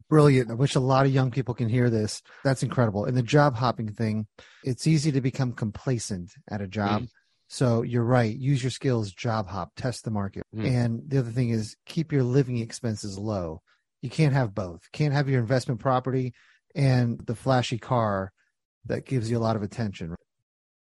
Brilliant. 0.08 0.50
I 0.50 0.54
wish 0.54 0.74
a 0.74 0.80
lot 0.80 1.04
of 1.04 1.12
young 1.12 1.30
people 1.30 1.54
can 1.54 1.68
hear 1.68 1.90
this. 1.90 2.22
That's 2.42 2.62
incredible. 2.62 3.04
And 3.04 3.16
the 3.16 3.22
job 3.22 3.56
hopping 3.56 3.92
thing, 3.92 4.26
it's 4.64 4.86
easy 4.86 5.12
to 5.12 5.20
become 5.20 5.52
complacent 5.52 6.32
at 6.50 6.62
a 6.62 6.68
job. 6.68 7.02
Mm. 7.02 7.08
So 7.48 7.82
you're 7.82 8.04
right. 8.04 8.34
Use 8.34 8.62
your 8.62 8.70
skills, 8.70 9.12
job 9.12 9.48
hop, 9.48 9.72
test 9.76 10.04
the 10.04 10.10
market. 10.10 10.44
Mm. 10.54 10.66
And 10.66 11.02
the 11.08 11.18
other 11.18 11.30
thing 11.30 11.50
is 11.50 11.76
keep 11.84 12.12
your 12.12 12.22
living 12.22 12.58
expenses 12.58 13.18
low. 13.18 13.62
You 14.00 14.10
can't 14.10 14.34
have 14.34 14.54
both. 14.54 14.90
Can't 14.92 15.12
have 15.12 15.28
your 15.28 15.40
investment 15.40 15.80
property 15.80 16.34
and 16.78 17.18
the 17.26 17.34
flashy 17.34 17.76
car 17.76 18.32
that 18.86 19.04
gives 19.04 19.28
you 19.30 19.36
a 19.36 19.40
lot 19.40 19.56
of 19.56 19.62
attention. 19.62 20.14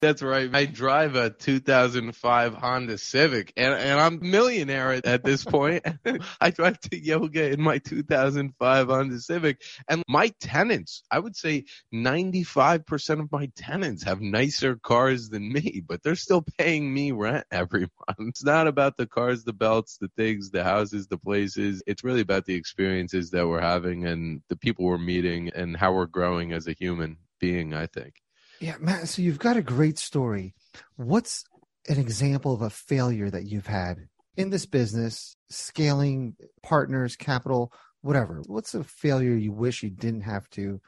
That's 0.06 0.22
right. 0.22 0.48
I 0.54 0.66
drive 0.66 1.16
a 1.16 1.30
2005 1.30 2.54
Honda 2.54 2.96
Civic, 2.96 3.52
and, 3.56 3.74
and 3.74 3.98
I'm 3.98 4.18
a 4.18 4.24
millionaire 4.24 4.92
at 5.04 5.24
this 5.24 5.42
point. 5.42 5.84
I 6.40 6.50
drive 6.50 6.78
to 6.78 6.96
yoga 6.96 7.50
in 7.50 7.60
my 7.60 7.78
2005 7.78 8.86
Honda 8.86 9.18
Civic, 9.18 9.62
and 9.88 10.04
my 10.06 10.32
tenants, 10.38 11.02
I 11.10 11.18
would 11.18 11.34
say 11.34 11.64
95% 11.92 13.20
of 13.20 13.32
my 13.32 13.50
tenants 13.56 14.04
have 14.04 14.20
nicer 14.20 14.76
cars 14.76 15.28
than 15.28 15.52
me, 15.52 15.82
but 15.84 16.04
they're 16.04 16.14
still 16.14 16.44
paying 16.56 16.94
me 16.94 17.10
rent 17.10 17.44
every 17.50 17.80
month. 17.80 18.28
It's 18.28 18.44
not 18.44 18.68
about 18.68 18.96
the 18.96 19.08
cars, 19.08 19.42
the 19.42 19.52
belts, 19.52 19.98
the 20.00 20.10
things, 20.16 20.52
the 20.52 20.62
houses, 20.62 21.08
the 21.08 21.18
places. 21.18 21.82
It's 21.84 22.04
really 22.04 22.20
about 22.20 22.44
the 22.44 22.54
experiences 22.54 23.30
that 23.30 23.48
we're 23.48 23.60
having 23.60 24.06
and 24.06 24.42
the 24.48 24.56
people 24.56 24.84
we're 24.84 24.98
meeting 24.98 25.50
and 25.52 25.76
how 25.76 25.94
we're 25.94 26.06
growing 26.06 26.52
as 26.52 26.68
a 26.68 26.76
human 26.78 27.16
being, 27.40 27.74
I 27.74 27.86
think. 27.86 28.22
Yeah, 28.60 28.76
Matt. 28.80 29.08
So 29.08 29.22
you've 29.22 29.38
got 29.38 29.56
a 29.56 29.62
great 29.62 29.98
story. 29.98 30.54
What's 30.96 31.44
an 31.88 31.98
example 31.98 32.52
of 32.54 32.62
a 32.62 32.70
failure 32.70 33.30
that 33.30 33.44
you've 33.44 33.66
had 33.66 34.08
in 34.36 34.50
this 34.50 34.66
business, 34.66 35.36
scaling 35.50 36.36
partners, 36.62 37.16
capital, 37.16 37.72
whatever? 38.02 38.42
What's 38.46 38.74
a 38.74 38.84
failure 38.84 39.34
you 39.34 39.52
wish 39.52 39.82
you 39.82 39.90
didn't 39.90 40.22
have 40.22 40.48
to 40.50 40.80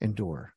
endure? 0.00 0.52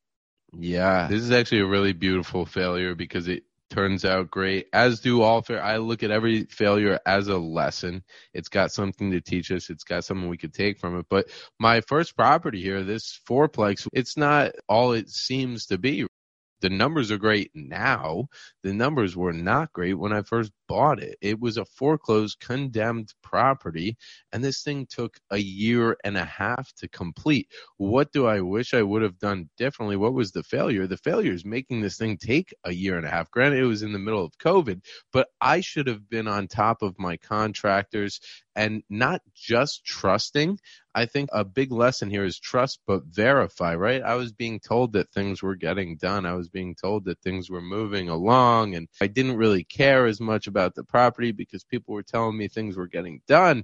Yeah, 0.56 1.08
this 1.08 1.22
is 1.22 1.32
actually 1.32 1.62
a 1.62 1.66
really 1.66 1.94
beautiful 1.94 2.46
failure 2.46 2.94
because 2.94 3.28
it 3.28 3.44
turns 3.74 4.06
out 4.06 4.30
great. 4.30 4.68
As 4.72 5.00
do 5.00 5.24
all 5.24 5.42
fair. 5.42 5.62
I 5.62 5.78
look 5.78 6.04
at 6.04 6.12
every 6.12 6.44
failure 6.44 7.00
as 7.08 7.28
a 7.28 7.38
lesson. 7.38 8.04
It's 8.34 8.50
got 8.50 8.72
something 8.72 9.12
to 9.12 9.22
teach 9.22 9.52
us. 9.52 9.72
It's 9.72 9.84
got 9.84 10.06
something 10.06 10.30
we 10.30 10.38
could 10.38 10.54
take 10.54 10.80
from 10.80 11.00
it. 11.00 11.08
But 11.10 11.30
my 11.60 11.82
first 11.82 12.16
property 12.16 12.62
here, 12.62 12.84
this 12.84 13.20
fourplex, 13.28 13.88
it's 13.94 14.16
not 14.16 14.52
all 14.70 14.94
it 14.94 15.10
seems 15.10 15.66
to 15.68 15.80
be 15.80 16.06
the 16.64 16.70
numbers 16.70 17.12
are 17.12 17.18
great 17.18 17.52
now. 17.54 18.30
The 18.64 18.74
numbers 18.74 19.18
were 19.18 19.34
not 19.34 19.74
great 19.74 19.96
when 19.96 20.14
I 20.14 20.22
first 20.22 20.54
bought 20.70 21.04
it. 21.04 21.18
It 21.20 21.42
was 21.42 21.58
a 21.58 21.66
foreclosed, 21.66 22.40
condemned 22.40 23.14
property, 23.22 23.98
and 24.32 24.42
this 24.42 24.64
thing 24.64 24.88
took 24.90 25.20
a 25.30 25.38
year 25.38 25.98
and 26.06 26.16
a 26.16 26.24
half 26.24 26.72
to 26.76 26.88
complete. 26.88 27.50
What 27.76 28.14
do 28.14 28.28
I 28.28 28.40
wish 28.40 28.74
I 28.74 28.82
would 28.82 29.02
have 29.02 29.20
done 29.20 29.50
differently? 29.58 29.98
What 29.98 30.14
was 30.14 30.32
the 30.32 30.42
failure? 30.42 30.88
The 30.88 30.96
failure 30.96 31.34
is 31.34 31.44
making 31.44 31.82
this 31.82 31.98
thing 31.98 32.16
take 32.16 32.54
a 32.64 32.74
year 32.74 32.96
and 32.96 33.06
a 33.06 33.10
half. 33.10 33.30
Granted, 33.30 33.60
it 33.60 33.66
was 33.66 33.84
in 33.84 33.92
the 33.92 34.00
middle 34.00 34.24
of 34.24 34.38
COVID, 34.38 34.86
but 35.12 35.28
I 35.42 35.60
should 35.60 35.88
have 35.88 36.10
been 36.10 36.30
on 36.30 36.48
top 36.48 36.82
of 36.82 36.98
my 36.98 37.18
contractors 37.18 38.22
and 38.56 38.84
not 38.90 39.22
just 39.34 39.86
trusting. 39.86 40.60
I 40.96 41.06
think 41.06 41.30
a 41.34 41.44
big 41.44 41.72
lesson 41.72 42.10
here 42.10 42.24
is 42.24 42.40
trust 42.40 42.80
but 42.86 43.04
verify, 43.06 43.76
right? 43.76 44.02
I 44.02 44.16
was 44.16 44.32
being 44.32 44.60
told 44.60 44.94
that 44.94 45.12
things 45.12 45.42
were 45.42 45.56
getting 45.56 45.98
done. 45.98 46.26
I 46.26 46.34
was 46.36 46.50
being 46.50 46.76
told 46.76 47.06
that 47.06 47.22
things 47.22 47.50
were 47.50 47.62
moving 47.62 48.10
along 48.10 48.76
and 48.76 48.88
I 49.02 49.08
didn't 49.08 49.38
really 49.38 49.64
care 49.64 50.06
as 50.06 50.22
much 50.22 50.48
about 50.48 50.76
the 50.76 50.84
property 50.84 51.32
because 51.32 51.64
people 51.64 51.94
were 51.96 52.04
telling 52.04 52.38
me 52.38 52.48
things 52.48 52.78
were 52.78 52.88
getting 52.88 53.22
done. 53.28 53.64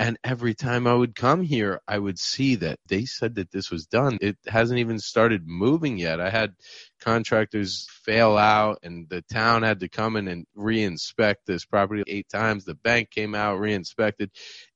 And 0.00 0.18
every 0.24 0.54
time 0.54 0.86
I 0.86 0.94
would 0.94 1.14
come 1.14 1.42
here, 1.42 1.82
I 1.86 1.98
would 1.98 2.18
see 2.18 2.54
that 2.54 2.78
they 2.88 3.04
said 3.04 3.34
that 3.34 3.50
this 3.50 3.70
was 3.70 3.84
done. 3.84 4.16
It 4.22 4.38
hasn't 4.46 4.78
even 4.78 4.98
started 4.98 5.46
moving 5.46 5.98
yet. 5.98 6.22
I 6.22 6.30
had 6.30 6.54
contractors 7.02 7.86
fail 8.02 8.38
out 8.38 8.78
and 8.82 9.10
the 9.10 9.20
town 9.30 9.62
had 9.62 9.80
to 9.80 9.90
come 9.90 10.16
in 10.16 10.26
and 10.26 10.46
re-inspect 10.54 11.44
this 11.44 11.66
property 11.66 12.02
eight 12.06 12.30
times. 12.30 12.64
The 12.64 12.76
bank 12.76 13.10
came 13.10 13.34
out, 13.34 13.60
re-inspected. 13.60 14.30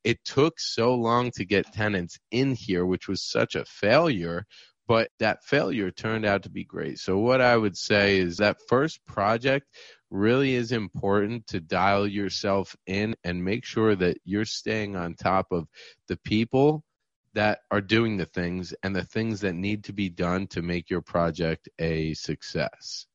It 0.05 0.23
took 0.27 0.61
so 0.61 0.95
long 0.95 1.31
to 1.37 1.47
get 1.47 1.73
tenants 1.73 2.19
in 2.31 2.55
here, 2.55 2.85
which 2.85 3.09
was 3.09 3.23
such 3.23 3.55
a 3.55 3.65
failure 3.65 4.45
but 4.87 5.11
that 5.18 5.44
failure 5.44 5.90
turned 5.90 6.25
out 6.25 6.42
to 6.42 6.51
be 6.51 6.64
great. 6.64 6.99
So 6.99 7.18
what 7.18 7.40
I 7.40 7.57
would 7.57 7.77
say 7.77 8.18
is 8.18 8.37
that 8.38 8.59
first 8.68 9.05
project 9.07 9.66
really 10.11 10.55
is 10.55 10.73
important 10.73 11.47
to 11.49 11.61
dial 11.61 12.07
yourself 12.07 12.77
in 12.87 13.16
and 13.25 13.44
make 13.44 13.64
sure 13.64 13.94
that 13.97 14.18
you're 14.25 14.44
staying 14.44 14.97
on 14.97 15.14
top 15.14 15.49
of 15.51 15.66
the 16.09 16.16
people 16.18 16.85
that 17.33 17.61
are 17.70 17.81
doing 17.81 18.16
the 18.16 18.27
things 18.27 18.75
and 18.83 18.94
the 18.94 19.05
things 19.05 19.40
that 19.40 19.55
need 19.55 19.85
to 19.85 19.92
be 19.92 20.09
done 20.09 20.47
to 20.47 20.62
make 20.62 20.88
your 20.88 21.03
project 21.03 21.68
a 21.79 22.14
success. 22.14 23.07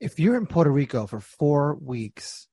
If 0.00 0.18
you're 0.18 0.36
in 0.36 0.46
Puerto 0.46 0.70
Rico 0.70 1.06
for 1.06 1.20
four 1.20 1.76
weeks, 1.80 2.48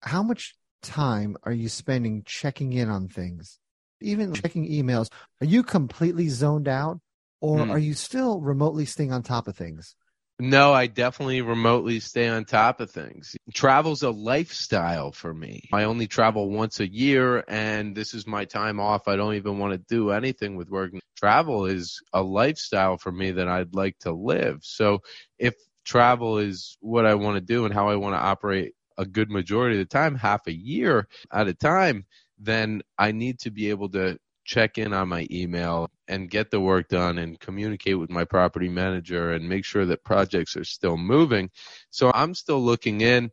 how 0.00 0.22
much 0.22 0.54
time 0.80 1.36
are 1.42 1.52
you 1.52 1.68
spending 1.68 2.22
checking 2.24 2.72
in 2.72 2.88
on 2.88 3.08
things? 3.08 3.58
even 4.00 4.34
checking 4.34 4.68
emails, 4.68 5.10
are 5.40 5.46
you 5.46 5.62
completely 5.62 6.28
zoned 6.28 6.68
out 6.68 7.00
or 7.40 7.66
Hmm. 7.66 7.70
are 7.70 7.78
you 7.78 7.94
still 7.94 8.40
remotely 8.40 8.84
staying 8.84 9.12
on 9.12 9.22
top 9.22 9.48
of 9.48 9.56
things? 9.56 9.94
No, 10.38 10.72
I 10.72 10.86
definitely 10.86 11.42
remotely 11.42 12.00
stay 12.00 12.26
on 12.26 12.46
top 12.46 12.80
of 12.80 12.90
things. 12.90 13.36
Travel's 13.52 14.02
a 14.02 14.10
lifestyle 14.10 15.12
for 15.12 15.34
me. 15.34 15.68
I 15.70 15.82
only 15.84 16.06
travel 16.06 16.48
once 16.48 16.80
a 16.80 16.90
year 16.90 17.44
and 17.46 17.94
this 17.94 18.14
is 18.14 18.26
my 18.26 18.46
time 18.46 18.80
off. 18.80 19.06
I 19.06 19.16
don't 19.16 19.34
even 19.34 19.58
want 19.58 19.72
to 19.74 19.78
do 19.78 20.10
anything 20.12 20.56
with 20.56 20.70
work. 20.70 20.92
Travel 21.14 21.66
is 21.66 22.00
a 22.14 22.22
lifestyle 22.22 22.96
for 22.96 23.12
me 23.12 23.32
that 23.32 23.48
I'd 23.48 23.74
like 23.74 23.98
to 24.00 24.12
live. 24.12 24.60
So 24.62 25.02
if 25.38 25.54
travel 25.84 26.38
is 26.38 26.78
what 26.80 27.04
I 27.04 27.16
want 27.16 27.36
to 27.36 27.42
do 27.42 27.66
and 27.66 27.74
how 27.74 27.90
I 27.90 27.96
want 27.96 28.14
to 28.14 28.20
operate 28.20 28.74
a 28.96 29.04
good 29.04 29.30
majority 29.30 29.78
of 29.78 29.86
the 29.86 29.92
time, 29.92 30.14
half 30.14 30.46
a 30.46 30.54
year 30.54 31.06
at 31.30 31.48
a 31.48 31.54
time, 31.54 32.06
then 32.38 32.80
I 32.96 33.12
need 33.12 33.40
to 33.40 33.50
be 33.50 33.68
able 33.68 33.90
to 33.90 34.18
check 34.44 34.78
in 34.78 34.92
on 34.92 35.08
my 35.08 35.26
email 35.30 35.88
and 36.08 36.30
get 36.30 36.50
the 36.50 36.60
work 36.60 36.88
done 36.88 37.18
and 37.18 37.38
communicate 37.38 37.98
with 37.98 38.10
my 38.10 38.24
property 38.24 38.68
manager 38.68 39.32
and 39.32 39.48
make 39.48 39.64
sure 39.64 39.86
that 39.86 40.04
projects 40.04 40.56
are 40.56 40.64
still 40.64 40.96
moving. 40.96 41.50
So 41.90 42.10
I'm 42.14 42.34
still 42.34 42.62
looking 42.62 43.00
in. 43.00 43.30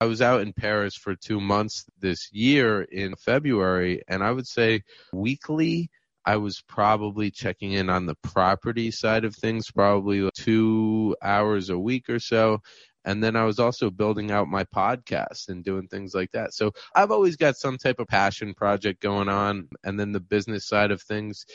I 0.00 0.06
was 0.06 0.20
out 0.20 0.42
in 0.42 0.52
Paris 0.52 0.94
for 0.94 1.14
two 1.14 1.40
months 1.40 1.84
this 2.00 2.30
year 2.32 2.82
in 2.82 3.14
February, 3.16 4.02
and 4.08 4.22
I 4.22 4.30
would 4.30 4.46
say 4.46 4.82
weekly, 5.12 5.90
I 6.26 6.36
was 6.36 6.60
probably 6.68 7.30
checking 7.30 7.72
in 7.72 7.88
on 7.88 8.04
the 8.04 8.16
property 8.16 8.90
side 8.90 9.24
of 9.24 9.34
things, 9.34 9.70
probably 9.70 10.28
two 10.34 11.16
hours 11.22 11.70
a 11.70 11.78
week 11.78 12.10
or 12.10 12.18
so. 12.18 12.60
And 13.06 13.22
then 13.22 13.36
I 13.36 13.44
was 13.44 13.60
also 13.60 13.88
building 13.88 14.32
out 14.32 14.48
my 14.48 14.64
podcast 14.64 15.48
and 15.48 15.64
doing 15.64 15.86
things 15.86 16.12
like 16.12 16.32
that. 16.32 16.52
So 16.52 16.72
I've 16.94 17.12
always 17.12 17.36
got 17.36 17.56
some 17.56 17.78
type 17.78 18.00
of 18.00 18.08
passion 18.08 18.52
project 18.52 19.00
going 19.00 19.28
on. 19.28 19.68
And 19.84 19.98
then 19.98 20.10
the 20.10 20.20
business 20.20 20.66
side 20.66 20.90
of 20.90 21.00
things, 21.00 21.46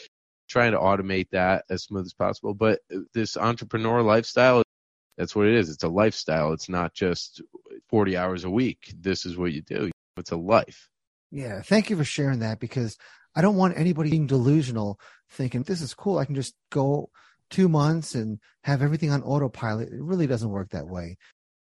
trying 0.50 0.72
to 0.72 0.80
automate 0.80 1.30
that 1.32 1.66
as 1.70 1.84
smooth 1.84 2.06
as 2.06 2.14
possible. 2.14 2.54
But 2.54 2.80
uh, 2.94 3.00
this 3.14 3.36
entrepreneur 3.36 4.02
lifestyle, 4.02 4.64
that's 5.18 5.36
what 5.36 5.48
it 5.48 5.56
is. 5.56 5.70
It's 5.70 5.84
a 5.84 5.90
lifestyle. 5.90 6.54
It's 6.54 6.70
not 6.70 6.94
just 6.94 7.42
40 7.90 8.16
hours 8.16 8.46
a 8.46 8.50
week. 8.50 8.94
This 8.98 9.26
is 9.26 9.38
what 9.38 9.52
you 9.52 9.62
do. 9.62 9.92
It's 10.18 10.32
a 10.32 10.38
life. 10.38 10.90
Yeah. 11.32 11.62
Thank 11.62 11.90
you 11.90 11.98
for 11.98 12.04
sharing 12.06 12.40
that 12.40 12.60
because 12.60 12.98
I 13.36 13.42
don't 13.42 13.56
want 13.56 13.78
anybody 13.78 14.10
being 14.10 14.28
delusional 14.28 15.00
thinking 15.30 15.64
this 15.64 15.82
is 15.82 15.94
cool. 15.94 16.18
I 16.18 16.26
can 16.26 16.36
just 16.36 16.56
go 16.70 17.10
two 17.50 17.70
months 17.70 18.16
and 18.16 18.40
have 18.64 18.82
everything 18.82 19.12
on 19.12 19.22
autopilot. 19.24 19.90
It 19.90 20.02
really 20.02 20.28
doesn't 20.28 20.50
work 20.50 20.70
that 20.70 20.88
way. 20.88 21.18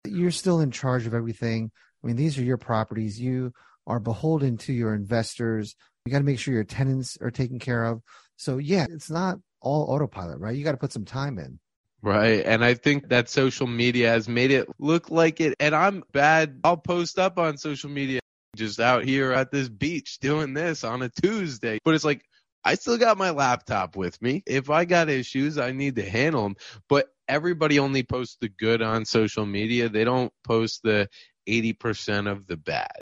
You're 0.04 0.30
still 0.30 0.60
in 0.60 0.70
charge 0.70 1.06
of 1.06 1.14
everything. 1.14 1.70
I 2.02 2.06
mean, 2.06 2.16
these 2.16 2.38
are 2.38 2.42
your 2.42 2.58
properties. 2.58 3.20
You 3.20 3.52
are 3.86 4.00
beholden 4.00 4.56
to 4.58 4.72
your 4.72 4.94
investors. 4.94 5.76
You 6.04 6.12
got 6.12 6.18
to 6.18 6.24
make 6.24 6.38
sure 6.38 6.54
your 6.54 6.64
tenants 6.64 7.16
are 7.20 7.30
taken 7.30 7.58
care 7.58 7.84
of. 7.84 8.00
So 8.36 8.58
yeah, 8.58 8.86
it's 8.90 9.10
not 9.10 9.38
all 9.60 9.84
autopilot, 9.90 10.40
right? 10.40 10.56
You 10.56 10.64
got 10.64 10.72
to 10.72 10.78
put 10.78 10.92
some 10.92 11.04
time 11.04 11.38
in. 11.38 11.58
Right. 12.02 12.44
And 12.44 12.64
I 12.64 12.74
think 12.74 13.10
that 13.10 13.28
social 13.28 13.68
media 13.68 14.08
has 14.08 14.28
made 14.28 14.50
it 14.50 14.68
look 14.80 15.10
like 15.10 15.40
it. 15.40 15.54
And 15.60 15.74
I'm 15.74 16.02
bad. 16.12 16.58
I'll 16.64 16.76
post 16.76 17.18
up 17.18 17.38
on 17.38 17.56
social 17.56 17.90
media 17.90 18.18
just 18.56 18.80
out 18.80 19.04
here 19.04 19.32
at 19.32 19.52
this 19.52 19.68
beach 19.68 20.18
doing 20.18 20.52
this 20.52 20.82
on 20.82 21.02
a 21.02 21.08
Tuesday. 21.08 21.78
But 21.84 21.94
it's 21.94 22.04
like, 22.04 22.24
I 22.64 22.74
still 22.74 22.98
got 22.98 23.18
my 23.18 23.30
laptop 23.30 23.96
with 23.96 24.20
me. 24.20 24.42
If 24.46 24.70
I 24.70 24.84
got 24.84 25.08
issues, 25.08 25.58
I 25.58 25.72
need 25.72 25.96
to 25.96 26.08
handle 26.08 26.42
them. 26.42 26.56
But 26.88 27.08
everybody 27.28 27.78
only 27.78 28.02
posts 28.02 28.36
the 28.40 28.48
good 28.48 28.82
on 28.82 29.04
social 29.04 29.46
media. 29.46 29.88
They 29.88 30.04
don't 30.04 30.32
post 30.44 30.82
the 30.82 31.08
80% 31.48 32.30
of 32.30 32.46
the 32.46 32.56
bad. 32.56 33.00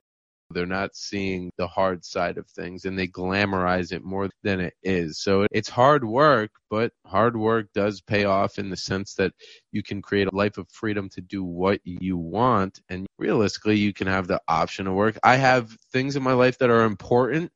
They're 0.53 0.67
not 0.67 0.97
seeing 0.97 1.51
the 1.59 1.69
hard 1.69 2.05
side 2.05 2.37
of 2.37 2.49
things 2.49 2.85
and 2.85 2.99
they 2.99 3.07
glamorize 3.07 3.93
it 3.93 4.03
more 4.03 4.29
than 4.43 4.61
it 4.61 4.75
is. 4.83 5.21
So 5.21 5.47
it's 5.53 5.69
hard 5.69 6.05
work, 6.05 6.51
but 6.69 6.93
hard 7.07 7.37
work 7.37 7.69
does 7.73 8.01
pay 8.01 8.25
off 8.25 8.59
in 8.59 8.69
the 8.69 8.77
sense 8.77 9.15
that 9.15 9.33
you 9.71 9.83
can 9.85 10.03
create 10.03 10.27
a 10.27 10.35
life 10.35 10.59
of 10.59 10.69
freedom 10.73 11.09
to 11.11 11.21
do 11.21 11.45
what 11.45 11.81
you 11.85 12.17
want. 12.17 12.81
And 12.89 13.07
realistically, 13.17 13.77
you 13.77 13.93
can 13.93 14.09
have 14.09 14.27
the 14.27 14.41
option 14.49 14.89
of 14.89 14.95
work. 14.95 15.19
I 15.23 15.37
have 15.37 15.71
things 15.93 16.17
in 16.17 16.23
my 16.25 16.33
life 16.33 16.59
that 16.59 16.71
are 16.71 16.83
important 16.85 17.53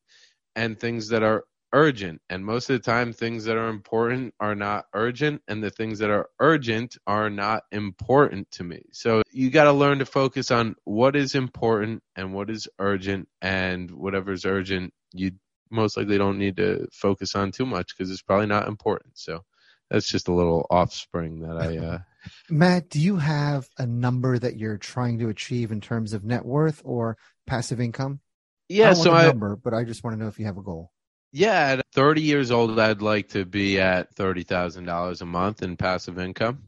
and 0.54 0.78
things 0.78 1.08
that 1.08 1.24
are 1.24 1.42
urgent. 1.74 2.22
And 2.30 2.46
most 2.46 2.70
of 2.70 2.76
the 2.80 2.90
time, 2.90 3.12
things 3.12 3.44
that 3.44 3.56
are 3.56 3.68
important 3.68 4.32
are 4.40 4.54
not 4.54 4.86
urgent, 4.94 5.42
and 5.48 5.62
the 5.62 5.70
things 5.70 5.98
that 5.98 6.08
are 6.08 6.30
urgent 6.40 6.96
are 7.06 7.28
not 7.28 7.64
important 7.72 8.50
to 8.52 8.64
me. 8.64 8.84
So 8.92 9.22
you 9.30 9.50
got 9.50 9.64
to 9.64 9.72
learn 9.72 9.98
to 9.98 10.06
focus 10.06 10.50
on 10.50 10.76
what 10.84 11.16
is 11.16 11.34
important 11.34 12.02
and 12.16 12.32
what 12.32 12.48
is 12.48 12.68
urgent, 12.78 13.28
and 13.42 13.90
whatever's 13.90 14.46
urgent, 14.46 14.94
you 15.12 15.32
most 15.70 15.96
likely 15.96 16.16
don't 16.16 16.38
need 16.38 16.56
to 16.56 16.86
focus 16.92 17.34
on 17.34 17.50
too 17.50 17.66
much 17.66 17.96
because 17.96 18.10
it's 18.10 18.22
probably 18.22 18.46
not 18.46 18.68
important. 18.68 19.18
So 19.18 19.44
that's 19.90 20.08
just 20.08 20.28
a 20.28 20.32
little 20.32 20.66
offspring 20.70 21.40
that 21.40 21.56
I. 21.56 21.76
Uh, 21.76 21.98
Matt, 22.48 22.88
do 22.88 23.00
you 23.00 23.16
have 23.16 23.68
a 23.78 23.86
number 23.86 24.38
that 24.38 24.56
you're 24.56 24.78
trying 24.78 25.18
to 25.18 25.28
achieve 25.28 25.72
in 25.72 25.80
terms 25.80 26.12
of 26.12 26.24
net 26.24 26.44
worth 26.44 26.80
or 26.84 27.18
passive 27.46 27.80
income? 27.80 28.20
I 28.22 28.74
yeah, 28.74 28.94
don't 28.94 29.02
so 29.02 29.12
I. 29.12 29.26
number, 29.26 29.56
but 29.56 29.74
I 29.74 29.84
just 29.84 30.04
want 30.04 30.16
to 30.16 30.22
know 30.22 30.28
if 30.28 30.38
you 30.38 30.46
have 30.46 30.56
a 30.56 30.62
goal. 30.62 30.92
Yeah, 31.36 31.78
at 31.78 31.86
30 31.94 32.22
years 32.22 32.52
old, 32.52 32.78
I'd 32.78 33.02
like 33.02 33.30
to 33.30 33.44
be 33.44 33.80
at 33.80 34.14
$30,000 34.14 35.20
a 35.20 35.24
month 35.24 35.64
in 35.64 35.76
passive 35.76 36.16
income, 36.16 36.62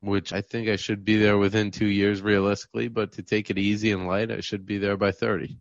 which 0.00 0.34
I 0.34 0.42
think 0.42 0.68
I 0.68 0.76
should 0.76 1.02
be 1.02 1.16
there 1.16 1.38
within 1.38 1.70
two 1.70 1.86
years 1.86 2.20
realistically. 2.20 2.88
But 2.88 3.12
to 3.12 3.22
take 3.22 3.48
it 3.48 3.56
easy 3.56 3.90
and 3.90 4.06
light, 4.06 4.30
I 4.30 4.40
should 4.40 4.66
be 4.66 4.76
there 4.76 4.98
by 4.98 5.12
30. 5.12 5.56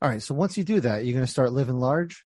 All 0.00 0.08
right. 0.08 0.22
So 0.22 0.36
once 0.36 0.56
you 0.56 0.62
do 0.62 0.78
that, 0.78 1.04
you're 1.04 1.14
going 1.14 1.26
to 1.26 1.30
start 1.30 1.52
living 1.52 1.80
large. 1.80 2.24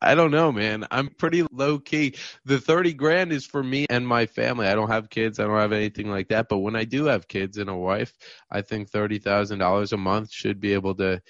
I 0.00 0.14
don't 0.14 0.30
know, 0.30 0.50
man. 0.50 0.86
I'm 0.90 1.08
pretty 1.10 1.46
low 1.52 1.78
key. 1.78 2.14
The 2.46 2.58
30 2.58 2.94
grand 2.94 3.32
is 3.32 3.44
for 3.44 3.62
me 3.62 3.84
and 3.90 4.08
my 4.08 4.24
family. 4.24 4.66
I 4.66 4.74
don't 4.74 4.90
have 4.90 5.10
kids. 5.10 5.38
I 5.38 5.44
don't 5.44 5.58
have 5.58 5.72
anything 5.72 6.10
like 6.10 6.28
that. 6.28 6.48
But 6.48 6.60
when 6.60 6.74
I 6.74 6.84
do 6.84 7.04
have 7.04 7.28
kids 7.28 7.58
and 7.58 7.68
a 7.68 7.76
wife, 7.76 8.14
I 8.50 8.62
think 8.62 8.90
$30,000 8.90 9.92
a 9.92 9.96
month 9.98 10.32
should 10.32 10.58
be 10.58 10.72
able 10.72 10.94
to 10.94 11.20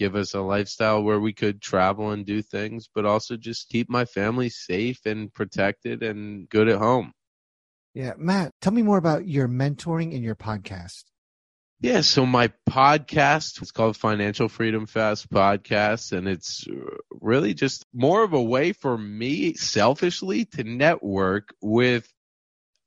give 0.00 0.16
us 0.16 0.32
a 0.32 0.40
lifestyle 0.40 1.02
where 1.02 1.20
we 1.20 1.34
could 1.34 1.60
travel 1.60 2.10
and 2.10 2.24
do 2.24 2.40
things, 2.40 2.88
but 2.94 3.04
also 3.04 3.36
just 3.36 3.68
keep 3.68 3.90
my 3.90 4.06
family 4.06 4.48
safe 4.48 5.04
and 5.04 5.32
protected 5.34 6.02
and 6.02 6.48
good 6.48 6.68
at 6.68 6.78
home. 6.78 7.12
Yeah. 7.92 8.14
Matt, 8.16 8.52
tell 8.62 8.72
me 8.72 8.80
more 8.80 8.96
about 8.96 9.28
your 9.28 9.46
mentoring 9.46 10.14
and 10.14 10.24
your 10.24 10.34
podcast. 10.34 11.04
Yeah, 11.82 12.00
so 12.00 12.24
my 12.24 12.50
podcast 12.68 13.62
is 13.62 13.72
called 13.72 13.96
Financial 13.96 14.48
Freedom 14.48 14.86
Fast 14.86 15.30
Podcast, 15.30 16.12
and 16.12 16.26
it's 16.28 16.66
really 17.10 17.52
just 17.52 17.84
more 17.92 18.22
of 18.22 18.32
a 18.32 18.42
way 18.42 18.72
for 18.72 18.96
me 18.96 19.54
selfishly 19.54 20.46
to 20.46 20.64
network 20.64 21.54
with 21.60 22.10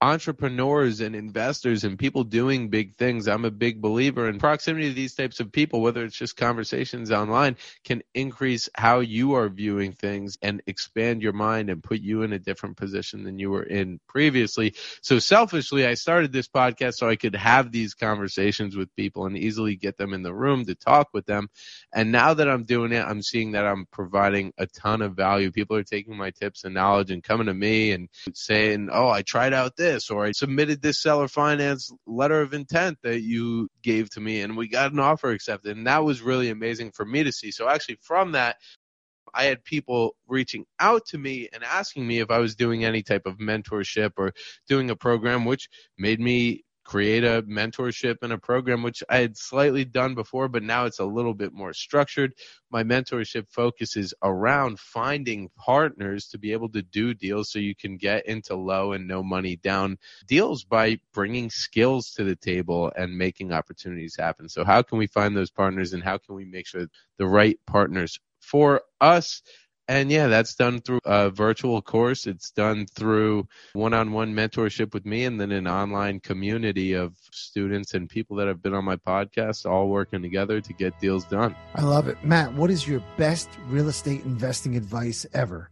entrepreneurs 0.03 0.99
and 0.99 1.15
investors 1.15 1.85
and 1.85 1.97
people 1.97 2.25
doing 2.25 2.67
big 2.67 2.93
things. 2.95 3.25
I'm 3.25 3.45
a 3.45 3.51
big 3.51 3.81
believer 3.81 4.27
in 4.27 4.37
proximity 4.37 4.89
to 4.89 4.93
these 4.93 5.15
types 5.15 5.39
of 5.39 5.49
people, 5.49 5.79
whether 5.79 6.03
it's 6.03 6.17
just 6.17 6.35
conversations 6.35 7.09
online, 7.09 7.55
can 7.85 8.03
increase 8.13 8.67
how 8.75 8.99
you 8.99 9.35
are 9.35 9.47
viewing 9.47 9.93
things 9.93 10.37
and 10.41 10.61
expand 10.67 11.21
your 11.21 11.31
mind 11.31 11.69
and 11.69 11.81
put 11.81 12.01
you 12.01 12.23
in 12.23 12.33
a 12.33 12.39
different 12.39 12.75
position 12.75 13.23
than 13.23 13.39
you 13.39 13.49
were 13.49 13.63
in 13.63 13.97
previously. 14.09 14.75
So 15.01 15.19
selfishly, 15.19 15.85
I 15.87 15.93
started 15.93 16.33
this 16.33 16.49
podcast 16.49 16.95
so 16.95 17.07
I 17.07 17.15
could 17.15 17.37
have 17.37 17.71
these 17.71 17.93
conversations 17.93 18.75
with 18.75 18.93
people 18.97 19.25
and 19.25 19.37
easily 19.37 19.77
get 19.77 19.97
them 19.97 20.13
in 20.13 20.21
the 20.21 20.33
room 20.33 20.65
to 20.65 20.75
talk 20.75 21.11
with 21.13 21.25
them. 21.25 21.47
And 21.93 22.11
now 22.11 22.33
that 22.33 22.49
I'm 22.49 22.65
doing 22.65 22.91
it, 22.91 23.05
I'm 23.05 23.21
seeing 23.21 23.53
that 23.53 23.65
I'm 23.65 23.85
providing 23.89 24.51
a 24.57 24.67
ton 24.67 25.01
of 25.01 25.15
value. 25.15 25.49
People 25.49 25.77
are 25.77 25.83
taking 25.83 26.17
my 26.17 26.31
tips 26.31 26.65
and 26.65 26.73
knowledge 26.73 27.09
and 27.09 27.23
coming 27.23 27.47
to 27.47 27.53
me 27.53 27.93
and 27.93 28.09
saying, 28.33 28.89
Oh, 28.91 29.07
I 29.07 29.21
tried 29.21 29.53
out 29.53 29.77
this 29.77 29.92
or 30.09 30.25
I 30.25 30.31
submitted 30.31 30.81
this 30.81 31.01
seller 31.01 31.27
finance 31.27 31.91
letter 32.05 32.41
of 32.41 32.53
intent 32.53 32.97
that 33.03 33.21
you 33.21 33.69
gave 33.81 34.09
to 34.11 34.21
me 34.21 34.41
and 34.41 34.57
we 34.57 34.67
got 34.67 34.91
an 34.91 34.99
offer 34.99 35.31
accepted. 35.31 35.77
And 35.77 35.87
that 35.87 36.03
was 36.03 36.21
really 36.21 36.49
amazing 36.49 36.91
for 36.91 37.05
me 37.05 37.23
to 37.23 37.31
see. 37.31 37.51
So 37.51 37.67
actually 37.67 37.97
from 38.01 38.33
that, 38.33 38.57
I 39.33 39.45
had 39.45 39.63
people 39.63 40.15
reaching 40.27 40.65
out 40.79 41.07
to 41.07 41.17
me 41.17 41.49
and 41.51 41.63
asking 41.63 42.05
me 42.05 42.19
if 42.19 42.29
I 42.29 42.39
was 42.39 42.55
doing 42.55 42.85
any 42.85 43.01
type 43.01 43.25
of 43.25 43.37
mentorship 43.37 44.11
or 44.17 44.33
doing 44.67 44.89
a 44.89 44.95
program, 44.95 45.45
which 45.45 45.69
made 45.97 46.19
me 46.19 46.63
create 46.93 47.23
a 47.23 47.41
mentorship 47.49 48.17
and 48.21 48.31
a 48.31 48.37
program, 48.37 48.83
which 48.83 49.01
I 49.09 49.17
had 49.17 49.35
slightly 49.35 49.83
done 49.83 50.13
before, 50.13 50.47
but 50.47 50.61
now 50.61 50.85
it's 50.85 50.99
a 50.99 51.05
little 51.05 51.33
bit 51.33 51.51
more 51.51 51.73
structured. 51.73 52.35
My 52.69 52.83
mentorship 52.83 53.49
focuses 53.49 54.13
around 54.21 54.79
finding 54.79 55.49
partners 55.57 56.27
to 56.27 56.37
be 56.37 56.51
able 56.51 56.69
to 56.69 56.83
do 56.83 57.15
deals 57.15 57.51
so 57.51 57.57
you 57.57 57.73
can 57.73 57.97
get 57.97 58.27
into 58.27 58.53
low 58.53 58.91
and 58.91 59.07
no 59.07 59.23
money 59.23 59.55
down 59.55 59.97
deals 60.27 60.65
by 60.65 60.99
bringing 61.15 61.49
skills 61.49 62.11
to 62.11 62.23
the 62.23 62.35
table 62.35 62.91
and 62.95 63.17
making 63.17 63.51
opportunities 63.53 64.15
happen. 64.15 64.47
So, 64.47 64.63
how 64.63 64.83
can 64.83 64.99
we 64.99 65.07
find 65.07 65.35
those 65.35 65.49
partners 65.49 65.93
and 65.93 66.03
how 66.03 66.19
can 66.19 66.35
we 66.35 66.45
make 66.45 66.67
sure 66.67 66.85
the 67.17 67.25
right 67.25 67.57
partners 67.65 68.19
for 68.39 68.83
us? 69.01 69.41
And 69.87 70.09
yeah, 70.09 70.27
that's 70.27 70.55
done 70.55 70.79
through 70.79 71.01
a 71.03 71.29
virtual 71.29 71.81
course. 71.81 72.25
It's 72.25 72.51
done 72.51 72.85
through 72.85 73.47
one 73.73 73.93
on 73.93 74.13
one 74.13 74.33
mentorship 74.33 74.93
with 74.93 75.05
me 75.05 75.25
and 75.25 75.39
then 75.39 75.51
an 75.51 75.67
online 75.67 76.21
community 76.21 76.93
of 76.93 77.15
students 77.31 77.93
and 77.93 78.09
people 78.09 78.37
that 78.37 78.47
have 78.47 78.61
been 78.61 78.73
on 78.73 78.85
my 78.85 78.95
podcast 78.95 79.69
all 79.69 79.89
working 79.89 80.21
together 80.21 80.61
to 80.61 80.73
get 80.73 80.97
deals 81.01 81.25
done. 81.25 81.55
I 81.75 81.81
love 81.81 82.07
it. 82.07 82.23
Matt, 82.23 82.53
what 82.53 82.71
is 82.71 82.87
your 82.87 83.03
best 83.17 83.49
real 83.67 83.89
estate 83.89 84.23
investing 84.23 84.77
advice 84.77 85.25
ever? 85.33 85.69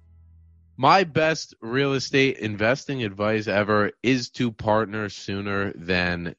My 0.76 1.04
best 1.04 1.54
real 1.62 1.94
estate 1.94 2.40
investing 2.40 3.04
advice 3.04 3.48
ever 3.48 3.92
is 4.04 4.30
to 4.32 4.52
partner 4.52 5.10
sooner 5.10 5.72
than 5.74 6.36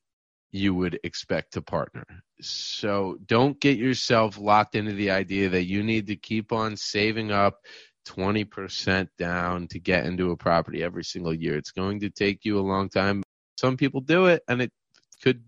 you 0.52 0.74
would 0.74 1.00
expect 1.02 1.54
to 1.54 1.62
partner. 1.62 2.04
So 2.40 3.18
don't 3.26 3.58
get 3.58 3.78
yourself 3.78 4.38
locked 4.38 4.74
into 4.74 4.92
the 4.92 5.10
idea 5.10 5.48
that 5.48 5.64
you 5.64 5.82
need 5.82 6.06
to 6.08 6.16
keep 6.16 6.52
on 6.52 6.76
saving 6.76 7.32
up 7.32 7.60
20% 8.06 9.08
down 9.18 9.66
to 9.68 9.78
get 9.78 10.04
into 10.04 10.30
a 10.30 10.36
property 10.36 10.82
every 10.82 11.04
single 11.04 11.32
year. 11.32 11.56
It's 11.56 11.70
going 11.70 12.00
to 12.00 12.10
take 12.10 12.44
you 12.44 12.58
a 12.58 12.60
long 12.60 12.88
time. 12.88 13.22
Some 13.56 13.76
people 13.76 14.00
do 14.00 14.26
it 14.26 14.42
and 14.48 14.60
it 14.60 14.72
could 15.22 15.42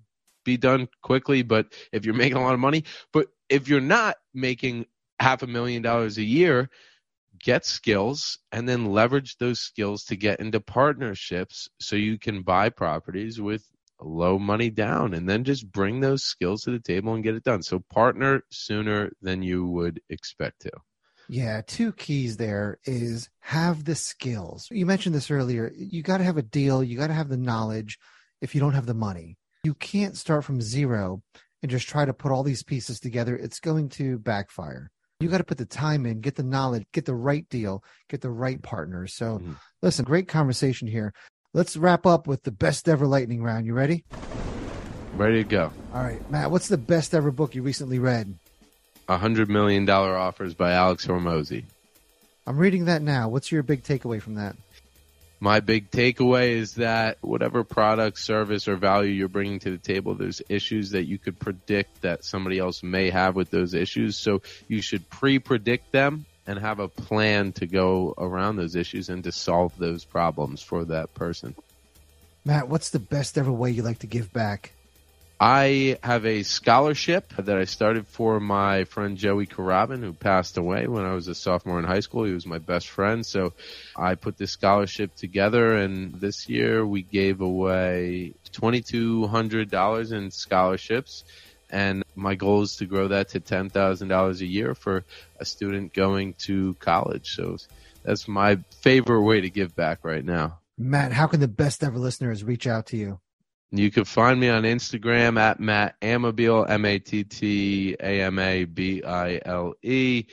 be 0.45 0.57
done 0.57 0.88
quickly, 1.03 1.43
but 1.43 1.67
if 1.93 2.05
you're 2.05 2.14
making 2.14 2.37
a 2.37 2.43
lot 2.43 2.55
of 2.55 2.61
money, 2.61 2.85
but 3.12 3.29
if 3.49 3.69
you're 3.69 3.81
not 3.81 4.17
making 4.33 4.87
half 5.21 5.43
a 5.43 5.47
million 5.47 5.83
dollars 5.83 6.17
a 6.19 6.23
year, 6.23 6.71
get 7.43 7.67
skills 7.67 8.38
and 8.53 8.69
then 8.69 8.87
leverage 8.87 9.37
those 9.37 9.61
skills 9.61 10.05
to 10.05 10.17
get 10.17 10.40
into 10.40 10.61
partnerships 10.61 11.69
so 11.79 11.97
you 11.97 12.19
can 12.19 12.43
buy 12.43 12.71
properties 12.71 13.40
with 13.40 13.67
low 14.00 14.38
money 14.38 14.70
down 14.70 15.14
and 15.14 15.28
then 15.28 15.44
just 15.44 15.70
bring 15.70 16.00
those 16.00 16.24
skills 16.24 16.62
to 16.62 16.70
the 16.70 16.80
table 16.80 17.14
and 17.14 17.24
get 17.24 17.35
it 17.35 17.44
done. 17.44 17.62
So 17.62 17.83
partner 17.90 18.42
sooner 18.50 19.11
than 19.22 19.42
you 19.42 19.66
would 19.66 20.00
expect 20.09 20.62
to. 20.62 20.70
Yeah, 21.28 21.62
two 21.66 21.92
keys 21.92 22.37
there 22.37 22.78
is 22.85 23.30
have 23.40 23.85
the 23.85 23.94
skills. 23.94 24.68
You 24.70 24.85
mentioned 24.85 25.14
this 25.14 25.30
earlier. 25.30 25.72
You 25.74 26.02
got 26.02 26.18
to 26.18 26.24
have 26.24 26.37
a 26.37 26.42
deal, 26.42 26.83
you 26.83 26.98
got 26.98 27.07
to 27.07 27.14
have 27.14 27.28
the 27.28 27.37
knowledge 27.37 27.98
if 28.40 28.54
you 28.54 28.61
don't 28.61 28.74
have 28.74 28.87
the 28.87 28.94
money. 28.94 29.38
You 29.62 29.74
can't 29.74 30.16
start 30.16 30.44
from 30.44 30.61
zero 30.61 31.22
and 31.62 31.70
just 31.70 31.88
try 31.88 32.04
to 32.04 32.12
put 32.12 32.30
all 32.30 32.42
these 32.42 32.62
pieces 32.62 33.00
together. 33.00 33.35
It's 33.35 33.61
going 33.61 33.88
to 33.90 34.18
backfire. 34.18 34.90
You 35.20 35.30
got 35.30 35.38
to 35.38 35.44
put 35.44 35.57
the 35.57 35.64
time 35.64 36.04
in, 36.04 36.20
get 36.20 36.35
the 36.35 36.42
knowledge, 36.42 36.85
get 36.92 37.07
the 37.07 37.14
right 37.14 37.48
deal, 37.48 37.83
get 38.11 38.20
the 38.20 38.30
right 38.30 38.61
partners. 38.61 39.14
So, 39.14 39.38
mm-hmm. 39.38 39.52
listen, 39.80 40.04
great 40.04 40.28
conversation 40.28 40.88
here. 40.88 41.14
Let's 41.55 41.77
wrap 41.77 42.05
up 42.05 42.27
with 42.27 42.43
the 42.43 42.51
best 42.51 42.88
ever 42.88 43.07
lightning 43.07 43.40
round. 43.40 43.64
You 43.64 43.75
ready? 43.75 44.03
Ready 45.17 45.45
to 45.45 45.49
go. 45.49 45.73
All 45.95 46.03
right, 46.03 46.29
Matt. 46.29 46.51
What's 46.51 46.67
the 46.67 46.77
best 46.77 47.14
ever 47.14 47.31
book 47.31 47.55
you 47.55 47.62
recently 47.62 48.01
read? 48.01 48.35
A 49.09 49.17
hundred 49.17 49.49
million 49.49 49.85
dollar 49.85 50.17
offers 50.17 50.53
by 50.53 50.73
Alex 50.73 51.07
Hormozi. 51.07 51.62
I'm 52.45 52.59
reading 52.59 52.87
that 52.87 53.03
now. 53.03 53.29
What's 53.29 53.53
your 53.53 53.62
big 53.62 53.85
takeaway 53.85 54.21
from 54.21 54.35
that? 54.35 54.57
My 55.38 55.61
big 55.61 55.93
takeaway 55.93 56.51
is 56.51 56.75
that 56.75 57.19
whatever 57.21 57.62
product, 57.62 58.19
service, 58.19 58.67
or 58.67 58.75
value 58.75 59.12
you're 59.12 59.29
bringing 59.29 59.61
to 59.61 59.71
the 59.71 59.79
table, 59.79 60.14
there's 60.14 60.43
issues 60.49 60.90
that 60.90 61.05
you 61.05 61.19
could 61.19 61.38
predict 61.38 62.03
that 62.03 62.25
somebody 62.25 62.59
else 62.59 62.83
may 62.83 63.11
have 63.11 63.37
with 63.37 63.51
those 63.51 63.75
issues. 63.75 64.17
So 64.17 64.43
you 64.67 64.83
should 64.83 65.09
pre-predict 65.09 65.93
them 65.93 66.27
and 66.46 66.59
have 66.59 66.78
a 66.78 66.88
plan 66.88 67.52
to 67.52 67.66
go 67.66 68.14
around 68.18 68.57
those 68.57 68.76
issues 68.76 69.09
and 69.09 69.24
to 69.24 69.33
solve 69.33 69.76
those 69.78 70.04
problems 70.04 70.62
for 70.62 70.85
that 70.87 71.14
person. 71.14 71.54
Matt, 72.44 72.68
what's 72.68 72.90
the 72.90 72.98
best 72.98 73.38
ever 73.38 73.50
way 73.50 73.70
you 73.70 73.83
like 73.83 74.00
to 74.00 74.07
give 74.07 74.33
back? 74.33 74.72
I 75.40 75.98
have 76.02 76.24
a 76.26 76.42
scholarship 76.42 77.35
that 77.37 77.57
I 77.57 77.64
started 77.64 78.07
for 78.07 78.38
my 78.38 78.85
friend 78.85 79.16
Joey 79.16 79.46
Carabin, 79.46 80.00
who 80.00 80.12
passed 80.12 80.57
away 80.57 80.87
when 80.87 81.04
I 81.04 81.14
was 81.14 81.26
a 81.26 81.35
sophomore 81.35 81.78
in 81.78 81.85
high 81.85 82.00
school. 82.00 82.24
He 82.24 82.33
was 82.33 82.46
my 82.46 82.59
best 82.59 82.88
friend. 82.88 83.26
So 83.26 83.52
I 83.96 84.14
put 84.14 84.38
this 84.38 84.52
scholarship 84.52 85.16
together, 85.16 85.76
and 85.76 86.14
this 86.14 86.48
year 86.48 86.87
we 86.87 87.02
gave 87.02 87.40
away 87.40 88.35
$2,200 88.52 90.12
in 90.12 90.30
scholarships 90.30 91.24
and 91.75 92.05
my 92.15 92.37
goal 92.37 92.63
is 92.63 92.77
to 92.77 92.87
grow 92.87 93.09
that 93.09 93.29
to 93.31 93.41
ten 93.41 93.69
thousand 93.69 94.09
dollars 94.09 94.41
a 94.41 94.47
year 94.47 94.75
for 94.75 95.05
a 95.39 95.45
student 95.45 95.93
going 95.93 96.35
to 96.35 96.75
college. 96.75 97.35
So 97.35 97.59
that's 98.05 98.29
my 98.29 98.57
favorite 98.81 99.23
way 99.23 99.41
to 99.41 99.51
give 99.51 99.75
back 99.75 100.05
right 100.05 100.25
now. 100.25 100.61
Matt, 100.79 101.13
how 101.13 101.27
can 101.27 101.41
the 101.41 101.49
best 101.49 101.83
ever 101.83 101.99
listeners 101.99 102.45
reach 102.45 102.67
out 102.67 102.87
to 102.87 102.97
you? 102.97 103.21
You 103.73 103.91
can 103.91 104.05
find 104.05 104.39
me 104.39 104.49
on 104.49 104.63
Instagram 104.63 105.39
at 105.39 105.59
Matt 105.59 106.01
Amabile, 106.01 106.71
M 106.71 106.85
A 106.85 107.01
T 107.01 107.25
T 107.25 107.97
A 107.99 108.23
M 108.23 108.39
A 108.39 108.65
B 108.65 109.03
I 109.03 109.41
L 109.45 109.75
E. 109.83 110.27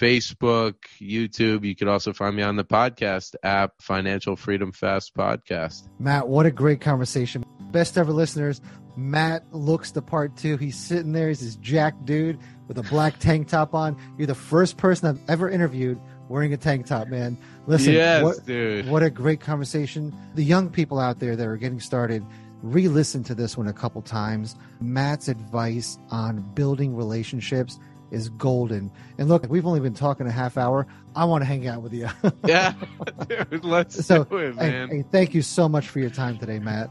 Facebook, 0.00 0.74
YouTube. 1.00 1.64
You 1.64 1.74
could 1.74 1.88
also 1.88 2.12
find 2.12 2.36
me 2.36 2.42
on 2.42 2.56
the 2.56 2.64
podcast 2.64 3.34
app, 3.42 3.80
Financial 3.80 4.36
Freedom 4.36 4.70
Fast 4.70 5.14
Podcast. 5.14 5.88
Matt, 5.98 6.28
what 6.28 6.44
a 6.44 6.50
great 6.50 6.82
conversation. 6.82 7.46
Best 7.72 7.96
ever 7.96 8.12
listeners. 8.12 8.60
Matt 8.96 9.44
looks 9.52 9.90
the 9.90 10.02
part 10.02 10.36
too. 10.36 10.56
He's 10.56 10.76
sitting 10.76 11.12
there. 11.12 11.28
He's 11.28 11.40
this 11.40 11.56
jack 11.56 11.94
dude 12.04 12.38
with 12.66 12.78
a 12.78 12.82
black 12.82 13.18
tank 13.18 13.48
top 13.48 13.74
on. 13.74 13.96
You're 14.16 14.26
the 14.26 14.34
first 14.34 14.76
person 14.76 15.08
I've 15.08 15.30
ever 15.30 15.50
interviewed 15.50 16.00
wearing 16.28 16.52
a 16.52 16.56
tank 16.56 16.86
top, 16.86 17.08
man. 17.08 17.38
Listen, 17.66 17.92
yes, 17.92 18.22
what, 18.22 18.44
dude. 18.44 18.88
what 18.88 19.02
a 19.02 19.10
great 19.10 19.40
conversation. 19.40 20.14
The 20.34 20.44
young 20.44 20.70
people 20.70 20.98
out 20.98 21.18
there 21.18 21.36
that 21.36 21.46
are 21.46 21.56
getting 21.56 21.80
started, 21.80 22.24
re 22.62 22.88
listen 22.88 23.22
to 23.24 23.34
this 23.34 23.56
one 23.56 23.68
a 23.68 23.72
couple 23.72 24.02
times. 24.02 24.56
Matt's 24.80 25.28
advice 25.28 25.98
on 26.10 26.40
building 26.54 26.96
relationships 26.96 27.78
is 28.10 28.28
golden. 28.30 28.90
And 29.18 29.28
look, 29.28 29.44
we've 29.48 29.66
only 29.66 29.80
been 29.80 29.94
talking 29.94 30.26
a 30.26 30.32
half 30.32 30.56
hour. 30.56 30.86
I 31.14 31.24
want 31.24 31.42
to 31.42 31.46
hang 31.46 31.66
out 31.66 31.82
with 31.82 31.92
you. 31.92 32.08
yeah, 32.46 32.74
dude, 33.28 33.64
let's 33.64 34.04
so, 34.04 34.24
do 34.24 34.36
it, 34.38 34.56
man. 34.56 34.88
Hey, 34.88 34.96
hey, 34.96 35.04
thank 35.10 35.34
you 35.34 35.42
so 35.42 35.68
much 35.68 35.88
for 35.88 36.00
your 36.00 36.10
time 36.10 36.38
today, 36.38 36.58
Matt. 36.58 36.90